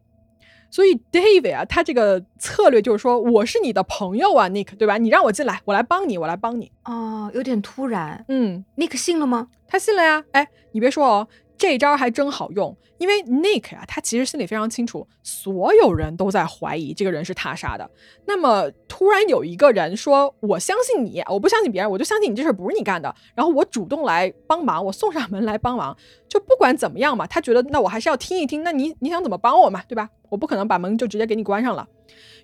[0.71, 4.99] 所以 David 啊，他这个策略就是说，我是你的朋友啊，Nick，对吧？
[4.99, 6.71] 你让我进来，我来帮你，我来帮你。
[6.85, 8.25] 哦，有点突然。
[8.29, 9.49] 嗯，Nick 信了吗？
[9.67, 10.25] 他信了呀。
[10.33, 11.29] 哎，你别说哦。
[11.59, 17.91] 这招还真好用，因为 Nick 啊，他其实心里非常清楚，所有人都在怀疑这个人是他杀的。
[18.27, 25.97] 那么突然有一个人说：“我相信你，我不相信别人，我就相信你这事不是你干的。”然后我主动来帮忙，我送上门来帮忙。
[26.29, 30.11] 就不管怎么样嘛，他觉得那我还是要听一听，那你你想怎么帮我嘛，对吧？
[30.31, 31.89] 我不可能把门就直接给你关上了。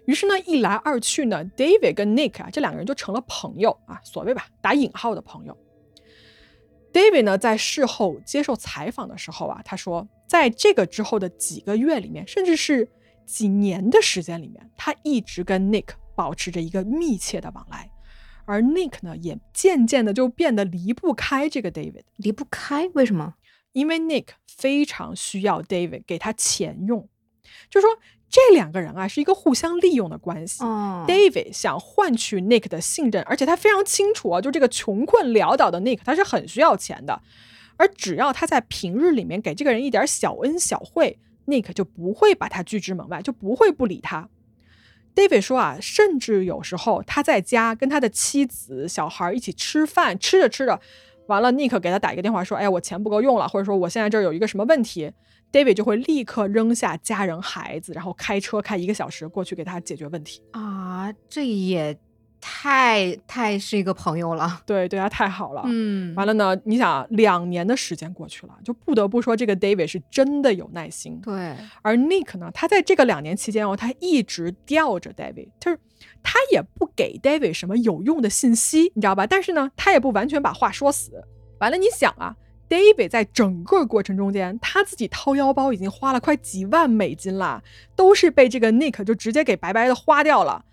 [0.07, 5.57] 于是呢，一来二去呢，David 跟 Nick 啊这两个人就成了朋友啊，所谓吧，打引号的朋友。
[6.93, 12.89] David 呢，在事后接受采访的时候啊，他说，在这个之后的几个月里面，甚至是
[13.24, 17.91] 几年的时间里面，他一直跟 Nick 保持着一个密切的往来，
[18.45, 22.03] 而 Nick 呢，也渐渐的就变得离不开这个 David。
[22.16, 22.89] 离不开？
[22.95, 23.35] 为什么？
[23.72, 27.09] 因为 Nick 非常需要 David 给他钱用，
[27.73, 27.91] 就说。
[28.35, 30.64] 这两个人啊，是一个互相利用的关系。
[31.07, 37.20] David 想换取 Nick 的信任，而且他非常清楚啊，就这个穷困潦倒的 Nick，他是很需要钱的。
[37.77, 44.31] 而只要他在平日里面给这个人一点小恩小惠，Nick 就不会把他拒之门外，就不会不理他。
[45.14, 50.81] David 说啊，甚至有时候他在家跟他的妻子、小孩一起吃饭，吃着吃着，
[51.27, 55.12] 完了，Nick 给他打一个电话说：“哎呀，我钱不够用了，或者说我现在这儿有一个什么问题。”
[55.53, 61.13] David 就会立刻扔下家人孩子，然后开车开一个小时过去给他解决问题啊！
[61.29, 61.97] 这也
[62.41, 65.63] 太太是一个朋友了，对，对他太好了。
[65.67, 71.21] 嗯，完了呢，你想两年的时间过去了，就不得不说这个 David 是真的有耐心。
[71.21, 75.79] 对，而 Nick 呢，他在这个两年期间哦，他一直吊着 David，就是
[76.23, 79.27] 他也不给 David 什么有用的信息，你知道吧？
[79.27, 81.23] 但是呢，他也不完全把话说死。
[81.61, 82.35] 完了，你想啊。
[82.73, 87.62] David 在整个过程中间，他自己掏腰包已经花了快几万美金了，
[87.95, 90.64] 都是被这个 Nick 就直接给白白的花掉了。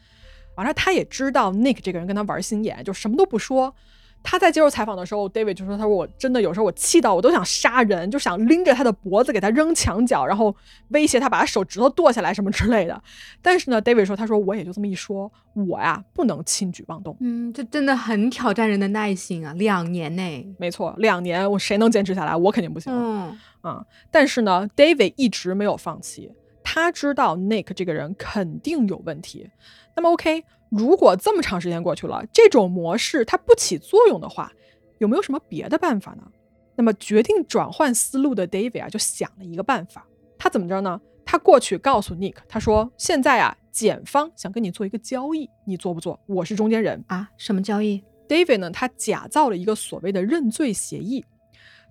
[0.55, 3.75] 完了，他也知道 Nick 这个人跟他玩心眼，就什么都不说。
[4.21, 10.55] 他在接受采访的时候，David 就说：“他说我真的有时候我气到我都想杀人，就想拎着他的脖子给他扔墙角，然后
[10.89, 13.01] 威胁他把他手指头剁下来什么之类的。”
[13.41, 19.53] 但是呢，David 说：“他说我也就这么一说，我呀不能轻举妄动。”嗯，这真的很挑战人的耐心啊！
[19.53, 22.35] 两年内，没错，两年我谁能坚持下来？
[22.35, 22.93] 我肯定不行。
[22.93, 26.31] 嗯啊，但是呢，David 一直没有放弃，
[26.63, 29.49] 他知道 Nick 这个人肯定有问题。
[29.95, 30.43] 那么 OK。
[30.69, 34.51] 如果这么长时间过去了，这种模式它不起作用的话，
[34.99, 36.23] 有没有什么别的办法呢？
[36.75, 40.05] 那么决定转换思路的 David 啊，就想了一个办法。
[40.37, 41.01] 他怎么着呢？
[41.25, 46.19] 他过去告诉 Nick，他说：“现在啊，检方想跟你做一个交易，你做不做？
[46.25, 47.29] 我是中间人啊。
[47.37, 51.25] 什么交易？”David 呢，他假造了一个所谓的认罪协议。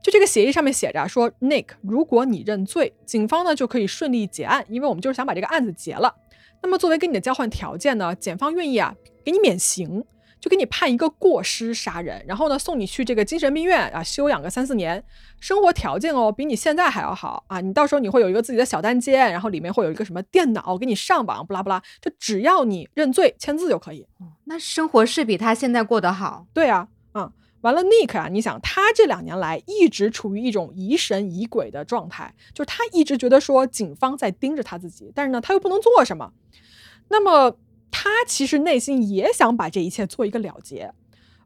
[0.03, 6.15] 就这个协议上面写着说：“Nick，如果你认罪，警方呢就可以顺利结案，因为我们就是想把这个案子结了。”
[6.63, 8.95] 那么作为跟你的交换条件呢，检方愿意啊
[9.25, 10.05] 给你免刑，
[10.41, 15.03] 就给你判一个过失杀人，然后呢送你去这个精神病院啊休养个三四年，
[15.41, 24.07] 生活条件哦比你现在还要好啊，你到时候你会有一个自己的小单间，然后里面会有一个什么电脑给你上网，不拉不拉，就只要你认罪签字就可以。
[24.45, 26.47] 那生活是比他现在过得好。
[26.53, 27.33] 对啊，嗯。
[27.63, 36.33] 完了，Nick 啊，你想他这两年来一直处于一种疑神疑鬼的状态，就是他一直觉得说警方在盯着他自己，但是呢他又不能做什么。
[37.09, 37.57] 那么
[37.91, 40.93] 他其实内心也想把这一切做一个了结。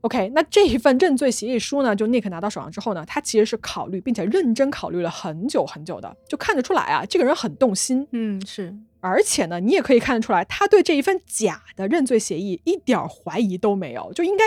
[0.03, 8.07] OK，那这一份认罪协议书呢，就 Nick 拿到手上之后呢，他其实是考虑并且认真考虑了很久很久的，就看得出来啊，这个人很动心。
[8.11, 8.77] 嗯，是。
[9.01, 14.45] 而且呢，你也可以看得出来，他对这一份假的认罪协议一点怀疑都没有，就应该。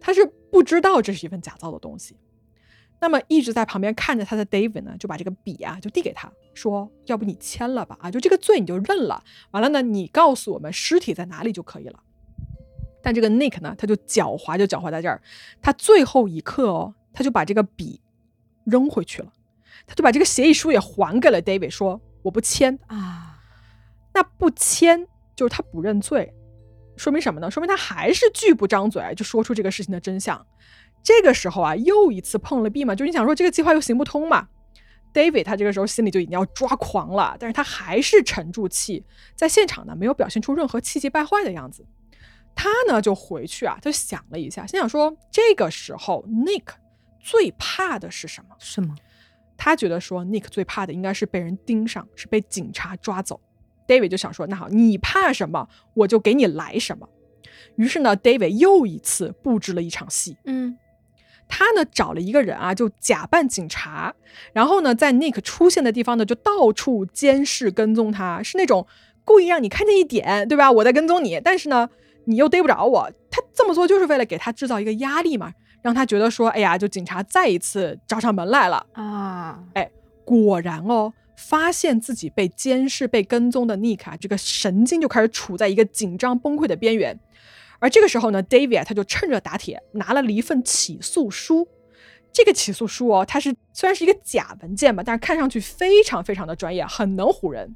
[0.00, 2.16] 他是不知道这是一份假造的东西，
[3.00, 7.96] 那么一直在旁边看着他的 David 呢，就把这个笔啊就递给他，说：“要不你签了吧？
[8.00, 9.22] 啊，就这个罪你就认了。
[9.52, 12.02] 完了呢，你告诉我们尸体在哪里就可以了。”
[13.02, 15.22] 但这个 Nick 呢，他就狡猾，就狡猾在这儿，
[15.62, 18.00] 他最后一刻哦，他就把这个笔
[18.64, 19.32] 扔回去了，
[19.86, 23.40] 他就把这个协议书也还给了 David，说：“我不签啊。”
[24.12, 26.34] 那不签就是他不认罪。
[27.00, 27.50] 说明什么呢？
[27.50, 30.46] 说明他还是拒不张嘴就说出这个事情的真相。
[31.02, 34.46] 这个时候啊，又一次碰了壁嘛，就是你想说这个计划又行不通嘛。
[35.14, 39.02] David 他这个时候心里就已经要抓狂了，但是他还是沉住气，
[39.34, 41.86] 在现场呢没有表现出任何气急败坏的样子。
[42.54, 46.66] 他呢就回去啊，就想了一下，心想说这个时候 Nick
[47.18, 48.54] 最怕的是什么？
[48.58, 48.94] 什么？
[49.56, 53.40] 他觉得说 Nick 最怕的应该是被人盯上，是被警察抓走。
[53.86, 57.08] David 就想说，那好，你怕什么，我就给你来什么。
[57.76, 60.36] 于是呢，David 又一次布置了一场戏。
[60.44, 60.76] 嗯，
[61.48, 64.14] 他呢找了一个人啊，就假扮警察，
[64.52, 68.86] 然后呢在 Nick 出现的地方呢就到处监视跟踪他，是那种
[69.24, 70.70] 故意让你看见一点，对吧？
[70.70, 71.88] 我在跟踪你，但是呢
[72.24, 73.10] 你又逮不着我。
[73.30, 75.52] 他这么做就是为了给他制造一个压力嘛，
[75.82, 79.62] 让他觉得说，哎呀，就警察再一次找上门来了啊！
[79.74, 79.90] 哎，
[80.24, 81.12] 果然哦。
[81.40, 87.18] 发现自己被监视、被跟踪的妮卡，这个神经就开始处在一个紧张崩溃的边缘。
[87.78, 91.66] 而这个时候呢，David 他就趁热打铁，拿了了一份起诉书。
[92.30, 97.74] 这个起诉书哦，它是虽然是一个假文件吧，但是看上去非常非常的专业，很能唬人。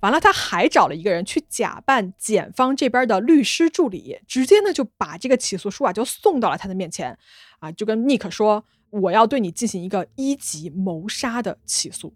[0.00, 7.18] 完了，他还找了一个人去假扮检方这边的律师助理，直接呢就把这个起诉书啊就送到了他的面前，
[7.58, 12.14] 啊，就跟 Nick 说：“我要对你进行一个一级谋杀的起诉。”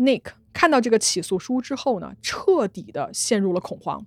[0.00, 0.22] Nick
[0.52, 4.04] 看到这个起诉书之后呢，彻底的陷入了恐慌，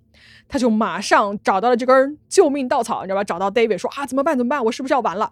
[0.47, 3.23] 他就马上找到了这根救命稻草，你知道吧？
[3.23, 4.37] 找到 David 说啊，怎么办？
[4.37, 4.65] 怎么办？
[4.65, 5.31] 我是不是要完了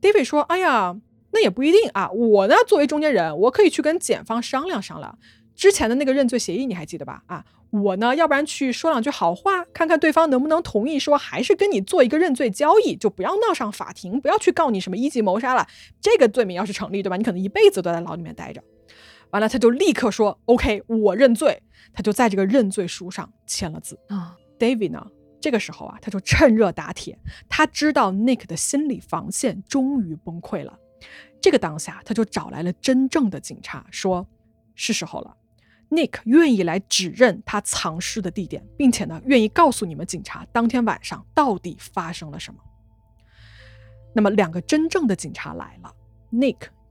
[0.00, 0.96] ？David 说，哎呀，
[1.32, 2.10] 那也不一定啊。
[2.10, 5.18] 我呢，作为中间人，我可以去跟检方商量商量。
[5.54, 7.22] 之前的那个认罪协议你还记得吧？
[7.26, 15.66] 啊，我呢，要不然去说两句好话，看看对方能不能同意，说还是跟你做一个认罪交易，就不要闹上法庭，不要去告你什么一级谋杀了。
[16.00, 17.16] 这个罪名要是成立，对吧？
[17.16, 18.62] 你可能一辈子都在牢里面待着。
[19.30, 21.62] 完了，他就立刻说：“OK，我认罪。”
[21.92, 24.36] 他就在这个认罪书上签了字啊。
[24.58, 25.06] David 呢，
[25.40, 27.18] 这个时候啊，他就趁热打铁。
[27.48, 30.78] 他知道 Nick 的心理防线终于崩溃了。
[31.40, 34.26] 这个当下，他就找来了真正的警察，说
[34.74, 35.36] ：“是时候了
[35.90, 42.60] ，Nick 愿意来指认他藏尸的地点，并且呢，愿意告诉你们警察当天晚上到底发生了什么。”
[44.14, 45.94] 那么，两个真正的警察来了
[46.32, 46.68] ，Nick。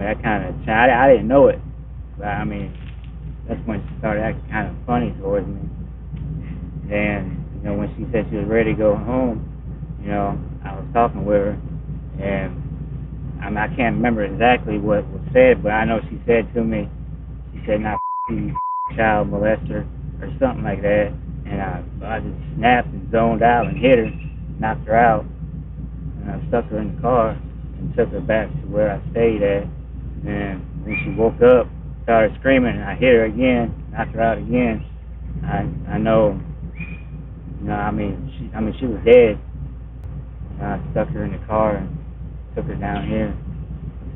[0.00, 1.60] Mean, I kind of, I, I didn't know it,
[2.16, 2.72] but I mean,
[3.46, 5.60] that's when she started acting kind of funny towards me.
[6.88, 9.44] Then, you know, when she said she was ready to go home,
[10.00, 11.58] you know, I was talking with her,
[12.18, 12.56] and
[13.42, 16.64] I mean, I can't remember exactly what was said, but I know she said to
[16.64, 16.88] me,
[17.52, 18.56] she said, "Not you,
[18.96, 19.84] child molester,"
[20.22, 21.12] or something like that,
[21.44, 24.10] and I, I just snapped and zoned out and hit her,
[24.58, 25.26] knocked her out,
[26.22, 27.32] and I stuck her in the car
[27.76, 29.68] and took her back to where I stayed at.
[30.25, 31.67] And when she woke up,
[32.03, 34.83] started screaming, and I hit her again, knocked her out again.
[35.43, 36.39] I I know,
[37.61, 39.37] you know, I mean, she I mean she was dead.
[40.59, 41.89] And I stuck her in the car and
[42.55, 43.33] took her down here,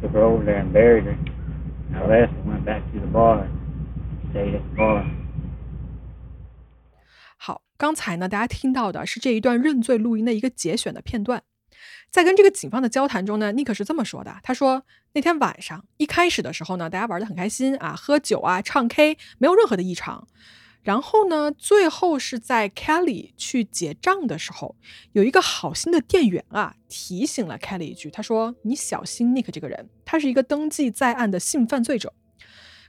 [0.02, 1.18] took her over there and buried her.
[1.90, 3.48] And I left and went back to the bar,
[4.32, 5.06] stayed at the bar.
[7.38, 11.44] 好，刚才呢，大家听到的是这一段认罪录音的一个节选的片段。
[12.10, 14.84] 在跟这个警方的交谈中呢，尼克是这么说的：“他说
[15.17, 20.27] 那天晚上一开始的时候呢，大家玩的很开心啊，喝酒啊，唱 K，没有任何的异常。
[20.83, 24.75] 然后呢，最后是在 Kelly 去结账的时候，
[25.13, 32.13] 有一个好心的店员啊，提醒了 Kelly 一句，他说：‘你小心 Nick 这个人，他是一个登记在案的性犯罪者。’”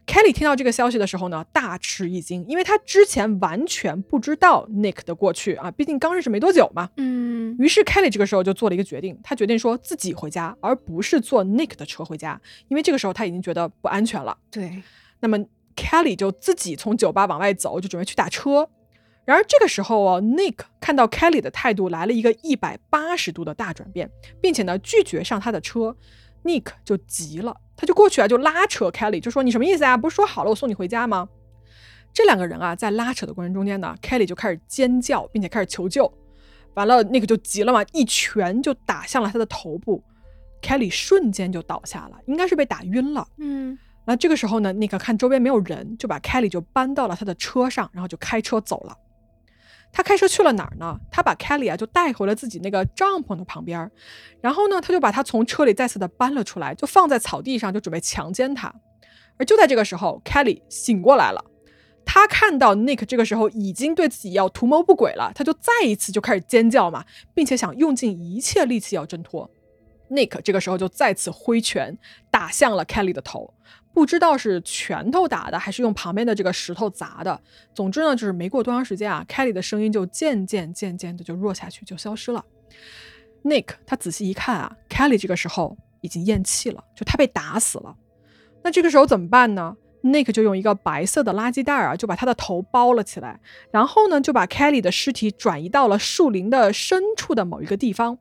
[0.05, 6.89] Kelly 听到这个消息的时候呢，大吃一惊，因为他之前完全不知道 Nick 的过去啊，毕竟刚认识没多久嘛。
[6.97, 7.55] 嗯。
[7.59, 14.37] 于是 Kelly 这个时候就做了一个决定，他决定说自己回家，而不是坐 Nick 的车回家，因为这个时候他已经觉得不安全了。
[14.51, 14.83] 对。
[15.21, 15.39] 那么
[15.75, 18.69] Kelly 就自己从酒吧往外走，就准备去打车。
[19.25, 25.97] 然而这个时候哦，Nick 看到 Kelly 的态度来了一个一百八十度的大转变，并且呢拒绝上他的车
[26.43, 27.57] ，Nick 就急了。
[27.77, 29.97] 他就过去啊，就拉扯 Kelly，就说你什么意思啊？
[29.97, 31.27] 不是说好了我送你回家吗？
[32.13, 36.11] 这两个人啊，在拉扯的过程中间呢，Kelly 就开始尖叫，并且开始求救。
[36.75, 40.03] 完了，那个就急了嘛，一拳就打向了他的头部
[40.61, 43.27] ，Kelly 瞬间就倒下了，应该是被打晕了。
[43.37, 48.97] 嗯，那这个时候呢，那个看周边没有人，就把 Kelly 就搬到了他的车上，然后就开车走了。
[49.95, 50.99] 他开车去了哪儿呢？
[51.09, 53.89] 他把 Kelly 啊就带回了自己那个帐篷的旁边，
[54.41, 58.75] 然后呢，他就把他从车里再次的搬了出来，就放在草地上，就准备强奸他。
[59.37, 61.41] 而就在这个时候，Kelly 醒过来了，
[62.05, 69.49] 他看到 Nick 这个时候已经对自己要图谋不轨了，他就再一次就开始尖叫嘛，并且想用尽一切力气要挣脱。
[70.11, 71.97] Nick 这个时候就再次挥拳
[72.29, 73.53] 打向了 Kelly 的头，
[73.95, 77.41] 不知道是拳头打的还是用旁边的这个石头砸的。
[77.73, 82.43] 总之呢，就是没过多长时间啊，Kelly 的声音就渐渐渐渐的就弱下去，就消失了。
[83.45, 87.95] Nick 他仔细一看啊，Kelly 这个时候已经咽气了，就他被打死了。
[88.63, 93.39] 那这个时候怎么办呢？Nick 就用一个白色的垃圾袋啊，就把他的头包了起来，
[93.71, 98.17] 然后呢就把 Kelly 的尸体转移到了树林的深处的某一个地方。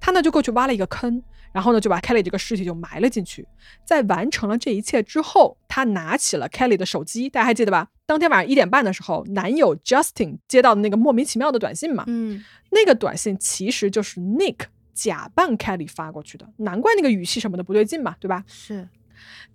[0.00, 1.22] 他呢就过去挖了一个坑，
[1.52, 3.46] 然后呢就把 Kelly 这个尸体就埋了进去。
[3.84, 7.88] 在完成了这一切之后，他拿起了 Kelly 的手机，大家还记得吧？
[8.06, 14.56] 当天晚上一点半的时候，男友 Justin 接到的那个莫名其妙的短信嘛，嗯，那个短信其实就是 Nick
[14.92, 18.44] 假扮 Kelly 发过去的，难怪那个语气什么的不对劲嘛，对吧？
[18.46, 18.88] 是。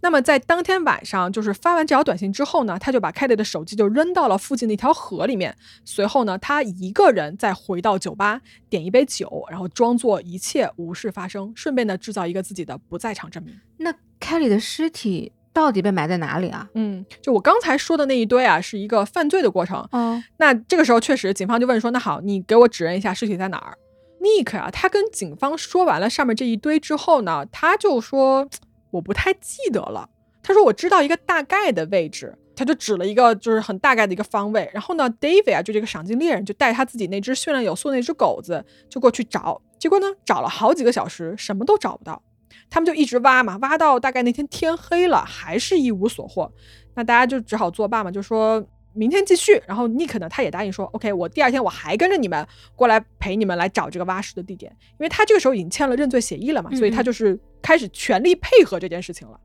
[0.01, 5.55] 那么在当天晚上，就是发完这条短信之后呢，他就把 Kelly 的手机就扔到了附近的一条河里面。
[5.84, 13.55] 随后呢，他一个人再回到酒吧，点一杯酒，然后装作一切无事发生，顺便呢制造一个自己的不在场证明。
[13.78, 16.70] 那 Kelly 的尸体到底被埋在哪里啊？
[16.76, 19.88] 嗯，就我刚才说的那一堆啊，是一个犯罪的过程。
[19.91, 23.78] 哦，那这个时候确实，警方就问说：“那好，你给我指认一下尸体在哪儿
[24.22, 28.47] ？”Nick 啊，他跟警方说完了上面这一堆之后呢，他就说。
[28.96, 30.10] 我不太记得了。
[30.41, 34.70] 他说我知道一个大概的位置，他就指了一个就是很大概的一个方位。
[34.74, 39.62] 然后呢，David 啊，就这个赏金猎人，就带他自己那只训练有素那只狗子，就过去找。
[39.78, 42.22] 结果呢，找了好几个小时，什么都找不到。
[42.70, 46.52] 他们就一直挖嘛，挖到大概那天天黑了，还是一无所获。
[46.96, 48.64] 那大家就只好作罢嘛，就说
[48.96, 49.62] 明天继续。
[49.68, 57.39] 然后 Nick 呢，他也答应说，OK，我第二天我还跟着你们过来陪你们来找这个挖尸的地点，因为他这个时候已经签了认罪协议了嘛，所以他就是。
[57.66, 59.39] 开始全力配合这件事情了。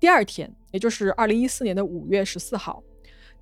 [0.00, 2.82] 第二天，也就是二零一四年的五月十四号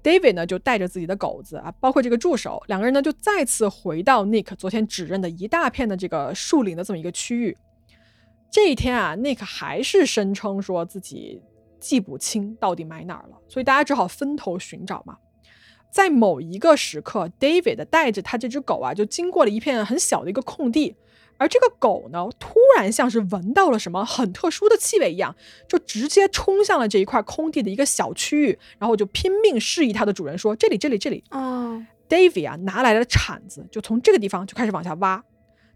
[0.02, 7.56] ，David 呢就带着自己的狗子啊，包括这个助手，两个人呢就再次回到 Nick 昨天指认的一大片的这个树林的这么一个区域。
[8.50, 11.40] 这一天啊，Nick 还是声称说自己
[11.78, 15.16] 记不清到底埋哪儿了，所以大家只好分头寻找嘛。
[15.90, 20.96] 在某一个时刻，David 带着他这只狗啊，就经过了一片很小的一个空地。
[21.36, 25.34] 而这个狗呢，突然像是闻到了什么很特殊的气味一样，
[25.66, 35.24] 就直接冲向了这一块空地的一个小区域，然后就拼命示意它的主人说：“这里，这里，这里。”哦，David 啊，拿来了铲子，就从这个地方就开始往下挖。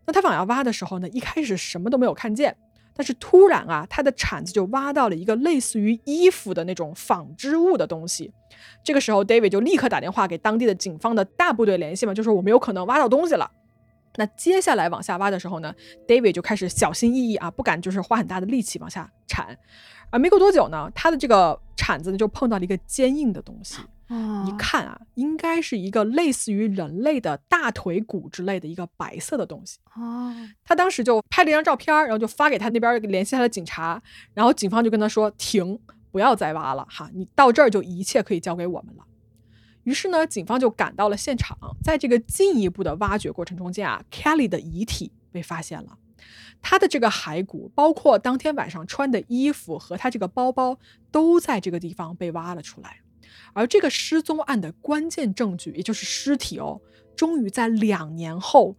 [0.04, 2.54] 那他往下挖的时候呢，一开始什么都没有看见，
[2.96, 8.32] 但是突然啊，他的铲子就挖到了一个类似于衣服的那种纺织物的东西。
[8.82, 13.50] 这个时候，David 就立刻打电话给当地的警方的大部队联系嘛，就说我们有可能挖到东西了。
[14.16, 15.74] 那接下来往下挖的时候呢
[16.06, 19.58] ，David 就开始小心翼翼啊，不敢就是花很大的力气往下铲。
[20.10, 23.78] 而没过多久呢，他的这个铲子呢就碰到了一个坚硬的东西，
[24.08, 29.78] 一看啊，应该是一个类似于人类的大腿骨之类的一个白色的东西。
[29.94, 34.02] 哦，他当时就拍了一张照片，然后就发给他那边联系他的警察，
[34.34, 35.78] 然后警方就跟他说停，
[36.10, 39.04] 不要再挖了哈，你到这儿就一切可以交给我们了。
[39.84, 41.56] 于是呢，警方就赶到了现场。
[41.82, 45.98] 在这个进一步的挖掘过程中间啊，Kelly 的遗体被发现了。
[46.62, 50.78] 他的这个骸骨，包括当天晚上穿的衣服和他这个包包，
[51.10, 53.00] 都在这个地方被挖了出来。
[53.52, 56.80] 而这个失踪案的关键证据，也就是尸体哦，
[57.16, 58.76] 终于在两年后。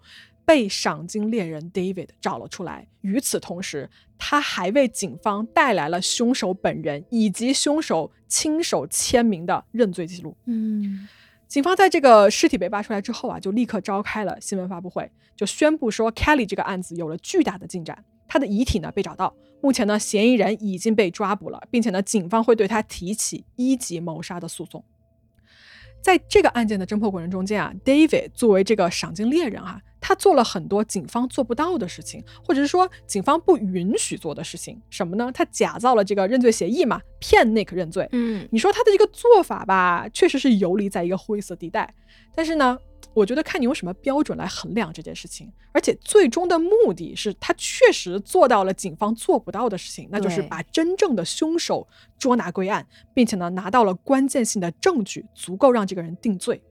[0.47, 2.87] 被赏金猎人 David 找了出来。
[3.01, 10.37] 与此同时，他还为警方带来了凶手本人以及凶手亲手签名的认罪记录。
[10.45, 11.07] 嗯，
[11.47, 18.05] 警方在这个尸体被扒出来之后啊，就立刻召开了新闻发布会，就宣布说 Kelly 这个案子有了巨大的进展。
[18.27, 24.83] 他的遗体呢被找到，目前呢嫌疑人已经被抓捕了，并且呢警方会对他提起一级谋杀的诉讼。
[26.01, 29.81] 在这个案件的侦破过程中间啊，David 作为这个赏金猎人哈。
[30.07, 35.31] 他做了很多警方做不到的事情，或者是说警方不允许做的事情，什么呢？
[35.33, 38.07] 他假造了这个认罪协议嘛，骗 Nick 认罪。
[38.11, 41.91] 嗯，你说他的这个做法吧，确实是游离在一个灰色地带。
[42.35, 42.77] 但是呢，
[43.15, 51.87] 我觉得看你用什么标准来衡量这件事情，而且最终的目的是他确实做到了警方做不到的事情，那就是把真正的凶手
[52.19, 56.61] 捉拿归案，并且呢拿到了关键性的证据，足够让这个人定罪。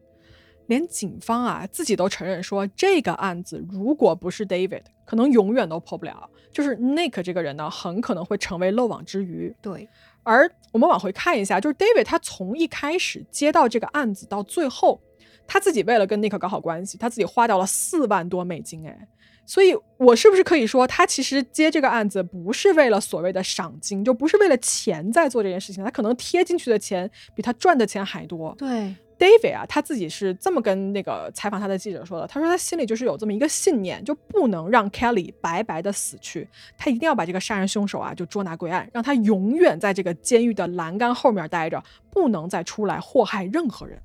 [0.66, 6.28] 连警方啊自己都承认说，这个案子如果不是 David，可能永远都破不了。
[6.52, 9.54] 就是 Nick 这个人呢，很可能会成为漏网之鱼。
[9.60, 9.88] 对。
[10.22, 14.98] 而我们往回看一下，就是 David 他从一开始接到这个案子到最后，
[15.46, 18.86] 他自己为了跟 Nick 搞好关系，他自己花掉了四万多美金。
[18.86, 19.08] 哎，
[19.46, 25.84] 所以，我是不是可以说，他其实接这个案子不是为了所谓的赏金，就不是为了钱在做这件事情？
[25.84, 28.54] 他可能贴进去的钱比他赚的钱还多。
[28.56, 32.26] 对，David 啊，他自己是这么跟那个采访他的记者说的。
[32.26, 44.00] 他说他心里就是有这么一个信念，就不能让 Kelly 白白的死去，他一定要把这个杀人凶手啊就捉拿归案，让他永远在这个监狱的栏杆后面待着，不能再出来祸害任何人。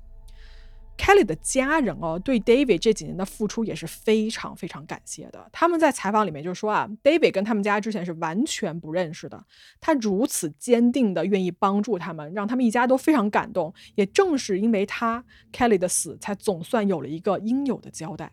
[1.00, 5.48] Kelly 的家人哦，对 David 这几年的付出也是非常非常感谢的。
[5.50, 9.42] 他们在采访里面就说啊，David 跟他们家之前是完全不认识的，
[9.80, 13.72] 他如此坚定的愿意帮助他们，让他们一家都非常感动。
[13.94, 18.30] 也正是因为他 Kelly 的死，才总算有了一个应有的交代。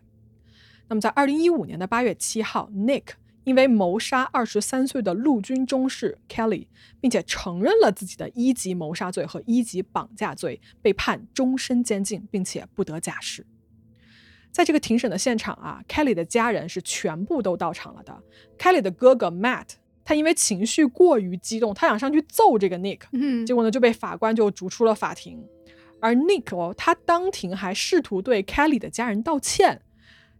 [0.88, 3.04] 那么在二零一五年的八月七号，Nick。
[3.48, 6.66] 因为谋杀二十三岁的陆军中士 Kelly，
[7.00, 13.46] 并且承认了自己的一级谋杀罪和一级绑架罪，被判终身监禁，并且不得假释。
[14.52, 18.22] 在这个庭审的现场啊，Kelly 的家人是全部都到场了的。
[18.58, 19.68] Kelly 的哥哥 Matt，
[20.04, 25.42] 他因为情绪过于激动，他想上去揍这个 Nick，嗯，结果呢就被法官就逐出了法庭。
[26.00, 29.80] 而 Nick 哦，他当庭还试图对 Kelly 的家人道歉，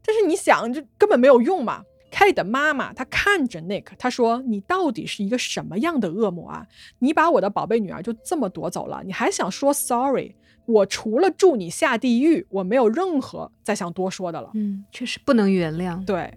[0.05, 1.85] 但是你想，这根本没有用嘛。
[2.11, 6.67] Kelly 的妈妈，她看着 Nick，她说：“你到底是一个什么样的恶魔啊？
[7.01, 10.35] 你把我的宝贝女儿就这么夺走了，你还想说 sorry？
[10.67, 16.05] 我除了祝你下地狱，我没有任何再想多说的了。”嗯，确实不能原谅。
[16.05, 16.33] 对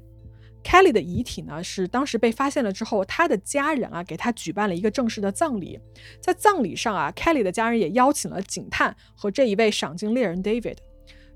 [0.64, 5.80] ，Kelly 的遗体呢，是当时被发现了之后，他的家人啊给他举办了一个正式的葬礼。
[6.22, 10.78] 在葬礼上啊，Kelly 的家人也邀请了警探和这一位赏金猎人 David。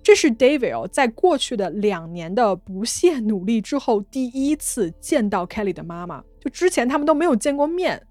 [0.05, 6.23] 这是 David 在过去的两年的不懈努力之后，第一次见到 Kelly 的妈妈。
[6.39, 8.05] 就之前他们都没有见过面。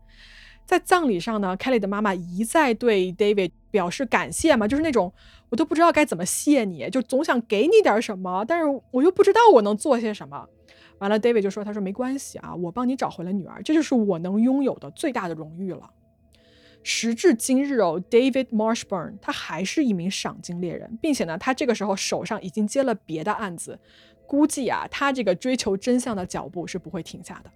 [0.66, 5.12] 在葬礼上呢，Kelly 的妈妈一再对 David 表示感谢嘛，就是那种
[5.50, 10.48] 我都不知道该怎么谢你，就总想给你点什么，但是我又不知道我能做些什么。
[10.98, 15.88] 完了，David 就说：“他说没关系啊，我帮你找回了女儿，这就是我能拥有的最大的荣誉了。”
[16.84, 23.76] 时至今日哦，David Marshburn 他还是一名赏金猎人，并且呢，他这个时候手上已经接了别的案子，
[24.26, 27.50] 估计啊，他这个追求真相的脚步是不会停下的。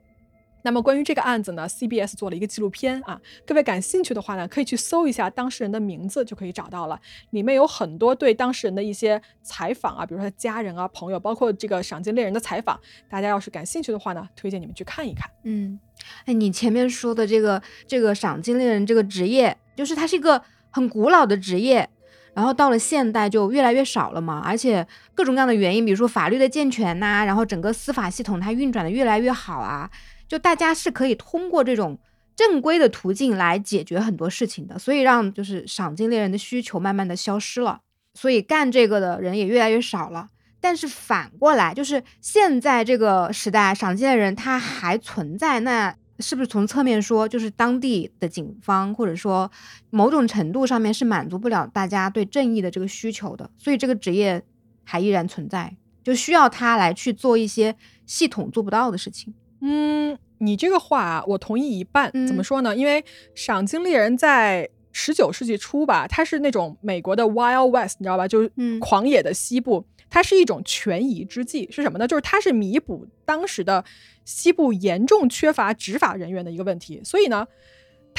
[0.62, 7.00] 那么关于这个案子呢，CBS 做了一个纪录片啊，各位感兴趣的话呢，可以去搜一下当事人的名字就可以找到了，
[7.30, 12.78] 里面有很多对当事人的一些采访啊，比如说他家人啊、朋友，包括这个赏金猎人的采访，
[13.09, 15.30] 大家要是感兴趣的话呢，推荐你们去看一看。
[15.44, 15.78] 嗯，
[16.26, 21.88] 哎，你前面说的这个这个赏金猎人这个职业，就是它是一个很古老的职业，
[22.34, 29.88] 然后到了现代就越来越少了嘛，而且各种各样的原因，比如说法律的健全呐，然后整个司法系统它运转的越来越好啊。
[30.28, 31.98] 就大家是可以通过这种
[32.36, 37.80] 正规的途径来解决很多事情的，所以让就是赏金猎人的需求慢慢的消失了，
[38.14, 40.28] 所以干这个的人也越来越少了。
[40.60, 49.50] 但是反过来，就是现在这个时代，赏金猎人他还存在，那是不是从侧面说，就是当地的警方或者说
[49.90, 54.42] 某种程度上面是满足不了大家对正义的这个需求的，所以这个职业
[54.82, 59.32] 还依然存在，就需要他来去做一些系统做不到的事情。
[59.61, 62.11] 嗯，你这个话啊，我同意一半。
[62.26, 62.74] 怎么说呢？
[62.76, 63.04] 因为
[63.34, 68.26] 赏金猎人在十九世纪初吧，它是那种美国的 Wild West，你知道吧？
[68.26, 71.68] 就是狂野的西部，它是一种权宜之计。
[71.70, 72.06] 是什么呢？
[72.06, 73.84] 就是它是弥补当时的
[74.24, 77.00] 西部严重缺乏执法人员的一个问题。
[77.04, 77.46] 所以呢。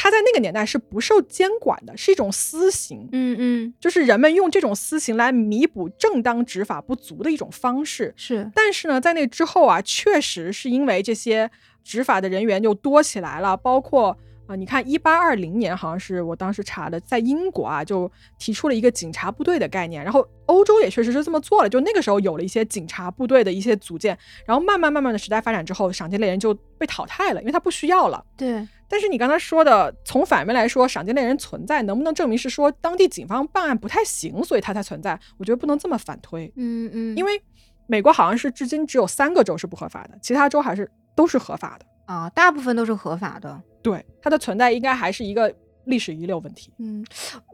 [0.01, 3.09] 他在那个年代是不受监管的，是一种私刑。
[3.11, 8.13] 嗯嗯，就是人们用这种私刑来弥补正当执法不足的一种方式。
[8.15, 11.51] 是，但是呢，在那之后啊，确实是因为这些
[11.83, 14.17] 执法的人员就多起来了，包括。
[14.47, 28.25] 啊，你看，一八二零年好像是我当时查的，在英国啊，就提出了一个警察部队的概念，然后欧洲也确实是这么做了，就那个时候有了一些警察部队的一些组建，然后慢慢慢慢的时代发展之后，赏金猎人就被淘汰了，因为他不需要了。
[28.35, 28.67] 对。
[28.89, 35.17] 但是你刚才说的，从反面来说，赏金猎人存在，能不能证明是说当地警方办案不太行，所以他才存在？
[35.37, 36.51] 我觉得不能这么反推。
[36.55, 37.15] 嗯嗯。
[37.15, 37.41] 因为
[37.87, 41.85] 美国好像是至今只有三个州是不合法的，其他州还是都是合法的。
[42.05, 43.61] 啊，大部分都是合法的。
[43.81, 45.53] 对它的存在，应该还是一个
[45.85, 46.73] 历史遗留问题。
[46.79, 47.05] 嗯，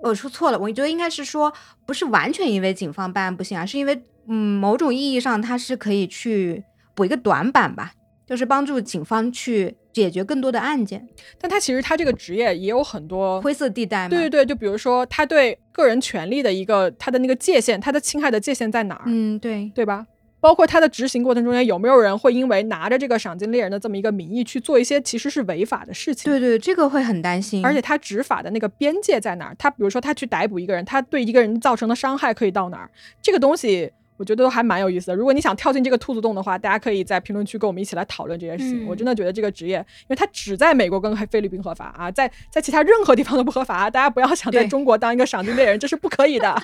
[0.02, 1.54] 我说错了，我觉得应该是说，
[1.86, 6.64] 不是完全因为警方办案不行啊，是因为嗯，某种意义上它是可以去
[6.96, 7.94] 补一个短板吧，
[8.26, 11.08] 就是帮助警方去解决更多的案件。
[11.40, 14.10] 但他其实他这个职业也有很多灰色地带嘛。
[14.10, 19.04] 对对对，就比如说他对个人权利的一个他的那个界限，他的侵害的界限在哪儿？
[19.08, 20.06] 嗯，对，对吧？
[20.42, 26.32] 包括他的执行过程中间，有没有人会因为拿着这个赏金猎人的这么一个名义去做一些其实是违法的事情？
[26.32, 27.66] 对对，这个会很担心。
[27.66, 29.56] 而且他执法的那个边界在哪儿？
[29.58, 32.92] 他比如说他去逮捕一个人，他对一个人造成的伤害可以到哪儿？
[33.24, 35.16] 这个东西我觉得都还蛮有意思的。
[35.16, 38.88] 如果你想跳进这个兔子洞的话，大家可以在评论区跟我们一起来讨论这件事情。
[38.88, 43.90] 我真的觉得这个职业，因为它只在美国跟菲律宾合法啊，在在其他任何地方都不合法。
[43.90, 46.56] 大家不要想在中国当一个赏金猎人，这是不可以的。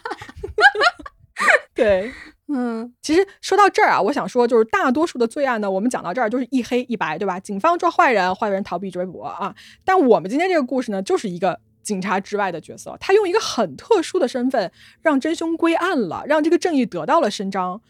[1.74, 2.12] 对，
[2.47, 7.39] 嗯，其实说到这儿啊，我想说，就是大多数的罪案呢，我们讲到这儿就是一黑一白，对吧？
[7.39, 9.54] 警方抓坏人，坏人逃避追捕啊。
[9.84, 11.60] 但我们今天这个故事呢，就是一个。
[11.82, 14.71] 警察之外的角色，他用一个很特殊的身份
[15.01, 17.82] 让真凶归案了，让这个正义得到了伸张。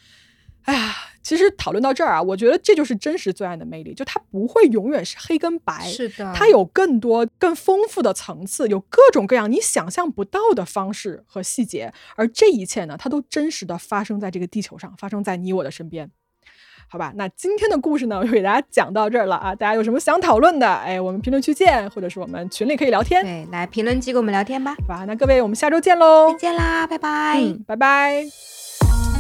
[0.64, 16.12] 哎呀，其实讨论到这儿啊，我觉得这就是真实罪案的魅力，就它不会永远是黑跟白，是的，它有更多、更丰富的层次，有各种各样你想象不到的方式和细节，而这一切呢，它都真实的发生在这个地球上，发生在你我的身边。
[16.92, 19.56] 好吧，那今天的故事呢，我就给大家讲到这儿了啊！
[19.56, 23.24] 大家有什么想讨论的，哎，我们评论区见，或者是我们群里可以聊天。
[23.24, 24.76] 对，来评论区跟我们聊天吧。
[24.82, 26.32] 好吧，那各位，我们下周见喽！
[26.34, 29.11] 再见啦，拜拜，拜拜。